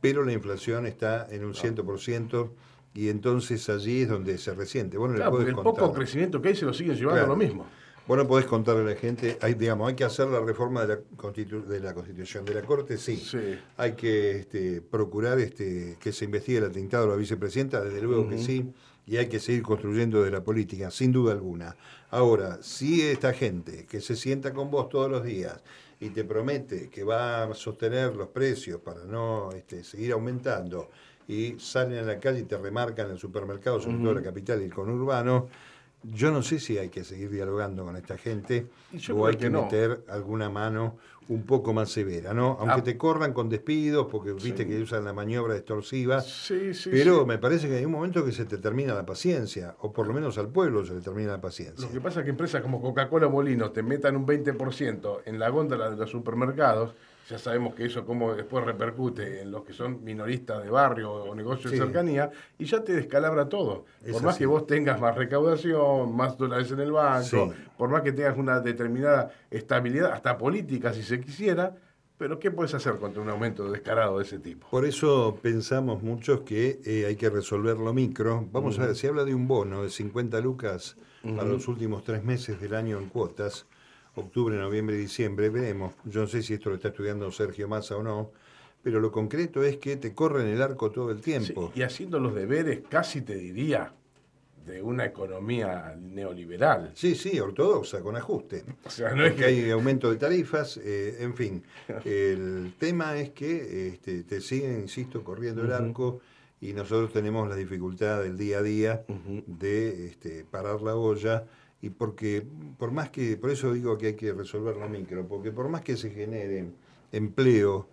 pero 0.00 0.24
la 0.24 0.32
inflación 0.32 0.88
está 0.88 1.28
en 1.30 1.44
un 1.44 1.54
100% 1.54 2.50
y 2.94 3.08
entonces 3.08 3.68
allí 3.68 4.02
es 4.02 4.08
donde 4.08 4.36
se 4.38 4.52
resiente. 4.54 4.98
Bueno, 4.98 5.14
Claro, 5.14 5.40
el 5.40 5.54
poco 5.54 5.74
contar. 5.74 5.92
crecimiento 5.96 6.40
que 6.42 6.48
hay 6.48 6.56
se 6.56 6.64
lo 6.66 6.72
siguen 6.74 6.96
llevando 6.96 7.20
Claro. 7.20 7.28
lo 7.28 7.36
mismo. 7.36 7.66
Bueno, 8.08 8.26
podés 8.26 8.46
contarle 8.46 8.82
a 8.82 8.94
la 8.94 8.96
gente, 8.96 9.38
hay, 9.40 9.54
digamos, 9.54 9.88
hay 9.88 9.94
que 9.94 10.02
hacer 10.02 10.26
la 10.26 10.40
reforma 10.40 10.84
de 10.84 10.88
la, 10.96 11.00
constitu- 11.16 11.64
de 11.64 11.78
la 11.78 11.94
Constitución 11.94 12.44
de 12.44 12.54
la 12.54 12.62
Corte, 12.62 12.98
sí. 12.98 13.16
Sí. 13.16 13.56
Hay 13.76 13.92
que 13.92 14.32
este, 14.40 14.80
procurar 14.82 15.38
este, 15.38 15.96
que 16.00 16.10
se 16.10 16.24
investigue 16.24 16.58
el 16.58 16.64
atentado 16.64 17.04
a 17.04 17.08
la 17.10 17.16
vicepresidenta, 17.16 17.80
desde 17.80 18.02
luego 18.02 18.28
que 18.28 18.38
sí, 18.38 18.72
y 19.06 19.16
hay 19.16 19.28
que 19.28 19.38
seguir 19.38 19.62
construyendo 19.62 20.24
de 20.24 20.30
la 20.32 20.42
política, 20.42 20.90
sin 20.90 21.12
duda 21.12 21.32
alguna. 21.32 21.76
Ahora, 22.10 22.58
si 22.62 23.02
esta 23.02 23.32
gente 23.32 23.86
que 23.88 24.00
se 24.00 24.16
sienta 24.16 24.52
con 24.52 24.72
vos 24.72 24.88
todos 24.88 25.08
los 25.08 25.22
días 25.22 25.62
y 26.00 26.08
te 26.10 26.24
promete 26.24 26.88
que 26.88 27.04
va 27.04 27.44
a 27.44 27.54
sostener 27.54 28.16
los 28.16 28.28
precios 28.28 28.80
para 28.80 29.04
no 29.04 29.50
este, 29.52 29.84
seguir 29.84 30.12
aumentando 30.12 30.90
y 31.28 31.56
salen 31.58 31.98
a 31.98 32.02
la 32.02 32.18
calle 32.18 32.40
y 32.40 32.44
te 32.44 32.56
remarcan 32.58 33.06
en 33.06 33.12
el 33.12 33.18
supermercado, 33.18 33.80
sobre 33.80 33.98
todo 33.98 34.10
en 34.10 34.16
la 34.16 34.22
capital 34.22 34.60
y 34.60 34.64
el 34.64 34.74
conurbano, 34.74 35.48
yo 36.02 36.30
no 36.30 36.42
sé 36.42 36.58
si 36.58 36.78
hay 36.78 36.88
que 36.88 37.04
seguir 37.04 37.30
dialogando 37.30 37.84
con 37.84 37.94
esta 37.96 38.16
gente 38.16 38.66
yo 38.92 39.16
o 39.16 39.26
hay 39.26 39.34
que 39.34 39.44
que 39.44 39.50
no. 39.50 39.64
meter 39.64 40.02
alguna 40.08 40.48
mano 40.48 40.96
un 41.28 41.42
poco 41.44 41.72
más 41.72 41.90
severa, 41.90 42.34
¿no? 42.34 42.56
Aunque 42.58 42.80
Ah. 42.80 42.82
te 42.82 42.96
corran 42.96 43.32
con 43.32 43.48
despidos, 43.48 44.08
porque 44.10 44.32
viste 44.32 44.66
que 44.66 44.80
usan 44.82 45.04
la 45.04 45.12
maniobra 45.12 45.54
extorsiva, 45.54 46.20
Sí, 46.22 46.74
sí. 46.74 46.88
pero 46.90 47.24
me 47.24 47.38
parece 47.38 47.68
que 47.68 47.76
hay 47.76 47.84
un 47.84 47.92
momento 47.92 48.24
que 48.24 48.32
se 48.32 48.46
te 48.46 48.58
termina 48.58 48.94
la 48.94 49.06
paciencia, 49.06 49.76
o 49.80 49.92
por 49.92 50.08
lo 50.08 50.14
menos 50.14 50.38
al 50.38 50.48
pueblo 50.48 50.84
se 50.84 50.94
le 50.94 51.00
termina 51.02 51.30
la 51.32 51.40
paciencia. 51.40 51.86
Lo 51.86 51.92
que 51.92 52.00
pasa 52.00 52.20
es 52.20 52.24
que 52.24 52.30
empresas 52.30 52.62
como 52.62 52.80
Coca-Cola 52.82 53.28
Molinos 53.28 53.72
te 53.72 53.82
metan 53.84 54.16
un 54.16 54.26
20% 54.26 55.20
en 55.26 55.38
la 55.38 55.50
góndola 55.50 55.90
de 55.90 55.96
los 55.96 56.10
supermercados, 56.10 56.94
ya 57.30 57.38
sabemos 57.38 57.74
que 57.74 57.84
eso 57.86 58.04
como 58.04 58.34
después 58.34 58.64
repercute 58.64 59.42
en 59.42 59.52
los 59.52 59.62
que 59.64 59.72
son 59.72 60.02
minoristas 60.02 60.62
de 60.64 60.68
barrio 60.70 61.12
o 61.12 61.34
negocios 61.34 61.70
Sí. 61.72 61.78
de 61.78 61.84
cercanía, 61.84 62.30
y 62.58 62.64
ya 62.64 62.82
te 62.82 62.92
descalabra 62.92 63.48
todo. 63.48 63.84
Es 64.04 64.12
por 64.12 64.22
más 64.24 64.34
así. 64.34 64.40
que 64.40 64.46
vos 64.46 64.66
tengas 64.66 65.00
más 65.00 65.16
recaudación, 65.16 66.14
más 66.16 66.36
dólares 66.36 66.70
en 66.72 66.80
el 66.80 66.92
banco, 66.92 67.24
Sí. 67.54 67.62
por 67.78 67.88
más 67.88 68.02
que 68.02 68.12
tengas 68.12 68.36
una 68.36 68.58
determinada 68.60 69.30
estabilidad, 69.50 70.12
hasta 70.12 70.36
política 70.36 70.92
si 70.92 71.02
se 71.04 71.20
quisiera, 71.20 71.76
pero 72.18 72.38
¿qué 72.38 72.50
puedes 72.50 72.74
hacer 72.74 72.96
contra 72.96 73.22
un 73.22 73.30
aumento 73.30 73.70
descarado 73.70 74.18
de 74.18 74.24
ese 74.24 74.38
tipo? 74.38 74.66
Por 74.68 74.84
eso 74.84 75.38
pensamos 75.40 76.02
muchos 76.02 76.40
que 76.40 76.80
eh, 76.84 77.06
hay 77.06 77.16
que 77.16 77.30
resolver 77.30 77.78
lo 77.78 77.94
micro. 77.94 78.46
Vamos 78.52 78.78
a 78.78 78.86
ver, 78.86 78.96
se 78.96 79.08
habla 79.08 79.24
de 79.24 79.34
un 79.34 79.46
bono 79.48 79.82
de 79.84 79.88
50 79.90 80.40
lucas 80.40 80.96
para 81.22 81.44
los 81.44 81.68
últimos 81.68 82.02
tres 82.02 82.24
meses 82.24 82.60
del 82.60 82.74
año 82.74 82.98
en 82.98 83.08
cuotas, 83.08 83.66
octubre, 84.14 84.56
noviembre 84.56 84.96
y 84.96 85.00
diciembre, 85.00 85.48
veremos. 85.50 85.94
Yo 86.04 86.22
no 86.22 86.26
sé 86.26 86.42
si 86.42 86.54
esto 86.54 86.70
lo 86.70 86.76
está 86.76 86.88
estudiando 86.88 87.30
Sergio 87.32 87.68
Massa 87.68 87.96
o 87.96 88.02
no, 88.02 88.32
pero 88.82 89.00
lo 89.00 89.10
concreto 89.12 89.62
es 89.62 89.76
que 89.76 89.96
te 89.96 90.14
corren 90.14 90.46
el 90.48 90.60
arco 90.62 90.90
todo 90.90 91.10
el 91.10 91.18
Sí, 91.18 91.24
tiempo. 91.24 91.72
y 91.74 91.82
haciendo 91.82 92.18
los 92.18 92.34
deberes, 92.34 92.80
casi 92.88 93.20
te 93.22 93.34
diría, 93.36 93.92
de 94.66 94.82
una 94.82 95.06
economía 95.06 95.96
neoliberal. 95.98 96.92
Sí, 96.94 97.14
sí, 97.14 97.40
ortodoxa, 97.40 98.00
con 98.02 98.16
ajuste. 98.16 98.62
O 98.84 98.90
sea, 98.90 99.14
no 99.14 99.24
es 99.24 99.34
que 99.34 99.44
hay 99.46 99.70
aumento 99.70 100.10
de 100.10 100.16
tarifas, 100.16 100.76
eh, 100.82 101.16
en 101.20 101.34
fin. 101.34 101.62
El 102.04 102.74
tema 102.78 103.16
es 103.16 103.30
que 103.30 103.88
este, 103.88 104.22
te 104.24 104.40
siguen, 104.40 104.80
insisto, 104.80 105.24
corriendo 105.24 105.62
el 105.62 105.72
arco 105.72 106.20
y 106.60 106.72
nosotros 106.74 107.10
tenemos 107.12 107.48
la 107.48 107.56
dificultad 107.56 108.22
del 108.22 108.36
día 108.36 108.58
a 108.58 108.62
día 108.62 109.04
de 109.46 110.06
este, 110.08 110.44
parar 110.44 110.82
la 110.82 110.94
olla 110.94 111.44
y 111.82 111.90
porque 111.90 112.46
por 112.78 112.92
más 112.92 113.10
que, 113.10 113.36
por 113.36 113.50
eso 113.50 113.72
digo 113.72 113.96
que 113.96 114.08
hay 114.08 114.14
que 114.14 114.32
resolver 114.32 114.76
lo 114.76 114.88
micro, 114.88 115.26
porque 115.26 115.50
por 115.50 115.68
más 115.68 115.82
que 115.82 115.96
se 115.96 116.10
genere 116.10 116.66
empleo, 117.12 117.88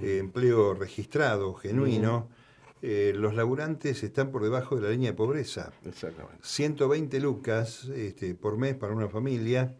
eh, 0.00 0.18
empleo 0.18 0.74
registrado, 0.74 1.54
genuino, 1.54 2.28
eh, 2.82 3.12
los 3.14 3.34
laburantes 3.34 4.02
están 4.02 4.30
por 4.30 4.42
debajo 4.42 4.76
de 4.76 4.82
la 4.82 4.90
línea 4.90 5.10
de 5.10 5.16
pobreza. 5.16 5.72
Exactamente. 5.84 6.38
120 6.42 7.20
lucas 7.20 7.84
este, 7.94 8.34
por 8.34 8.56
mes 8.56 8.74
para 8.74 8.92
una 8.92 9.08
familia 9.08 9.74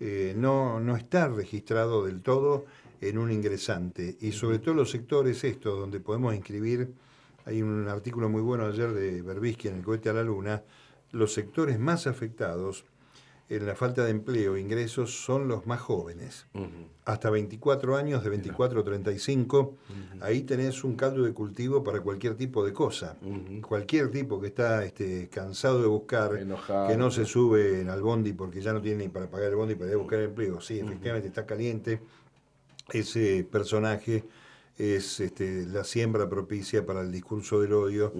eh, 0.00 0.34
no, 0.36 0.80
no 0.80 0.96
está 0.96 1.28
registrado 1.28 2.04
del 2.04 2.22
todo 2.22 2.64
en 3.00 3.18
un 3.18 3.30
ingresante. 3.30 4.16
Y 4.20 4.32
sobre 4.32 4.58
todo 4.58 4.74
los 4.74 4.90
sectores 4.90 5.44
estos 5.44 5.78
donde 5.78 6.00
podemos 6.00 6.34
inscribir, 6.34 6.92
hay 7.44 7.62
un 7.62 7.88
artículo 7.88 8.28
muy 8.28 8.42
bueno 8.42 8.66
ayer 8.66 8.92
de 8.92 9.22
Berbisky 9.22 9.68
en 9.68 9.76
el 9.76 9.82
cohete 9.82 10.08
a 10.08 10.12
la 10.12 10.22
luna, 10.22 10.62
los 11.10 11.32
sectores 11.32 11.78
más 11.78 12.06
afectados 12.06 12.84
en 13.56 13.66
la 13.66 13.74
falta 13.74 14.04
de 14.04 14.10
empleo 14.10 14.56
ingresos 14.56 15.24
son 15.24 15.46
los 15.46 15.66
más 15.66 15.80
jóvenes. 15.80 16.46
Hasta 17.04 17.28
24 17.28 17.96
años, 17.96 18.24
de 18.24 18.30
24 18.30 18.80
a 18.80 18.84
35, 18.84 19.76
ahí 20.20 20.42
tenés 20.42 20.84
un 20.84 20.96
caldo 20.96 21.24
de 21.24 21.32
cultivo 21.32 21.84
para 21.84 22.00
cualquier 22.00 22.34
tipo 22.34 22.64
de 22.64 22.72
cosa. 22.72 23.18
Cualquier 23.60 24.10
tipo 24.10 24.40
que 24.40 24.46
está 24.46 24.84
este, 24.84 25.28
cansado 25.28 25.82
de 25.82 25.86
buscar, 25.86 26.36
Enojado. 26.36 26.88
que 26.88 26.96
no 26.96 27.10
se 27.10 27.26
sube 27.26 27.86
al 27.88 28.00
bondi 28.00 28.32
porque 28.32 28.62
ya 28.62 28.72
no 28.72 28.80
tiene 28.80 29.04
ni 29.04 29.08
para 29.10 29.28
pagar 29.28 29.50
el 29.50 29.56
bondi 29.56 29.74
para 29.74 29.90
ir 29.90 29.96
a 29.96 29.98
buscar 29.98 30.20
empleo. 30.20 30.60
Sí, 30.60 30.80
efectivamente 30.80 31.28
está 31.28 31.44
caliente. 31.44 32.00
Ese 32.90 33.44
personaje 33.44 34.24
es 34.78 35.20
este, 35.20 35.66
la 35.66 35.84
siembra 35.84 36.28
propicia 36.28 36.84
para 36.84 37.00
el 37.00 37.12
discurso 37.12 37.60
del 37.60 37.72
odio 37.72 38.12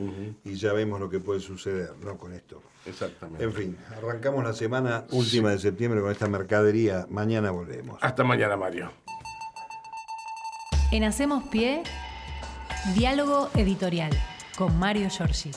y 0.45 0.55
ya 0.55 0.73
vemos 0.73 1.01
lo 1.01 1.09
que 1.09 1.21
puede 1.21 1.41
suceder 1.41 1.93
¿no? 2.03 2.19
con 2.19 2.33
esto. 2.33 2.62
Exactamente. 2.87 3.45
En 3.45 3.53
fin, 3.53 3.77
arrancamos 3.97 4.45
la 4.45 4.53
semana 4.53 5.05
última 5.11 5.51
de 5.51 5.59
septiembre 5.59 6.01
con 6.01 6.11
esta 6.11 6.29
mercadería. 6.29 7.07
Mañana 7.09 7.51
volvemos. 7.51 7.99
Hasta 8.01 8.25
mañana, 8.25 8.57
Mario. 8.57 8.91
En 10.91 11.05
Hacemos 11.05 11.45
Pie, 11.45 11.83
diálogo 12.95 13.51
editorial 13.55 14.11
con 14.57 14.79
Mario 14.79 15.09
Giorgi. 15.09 15.51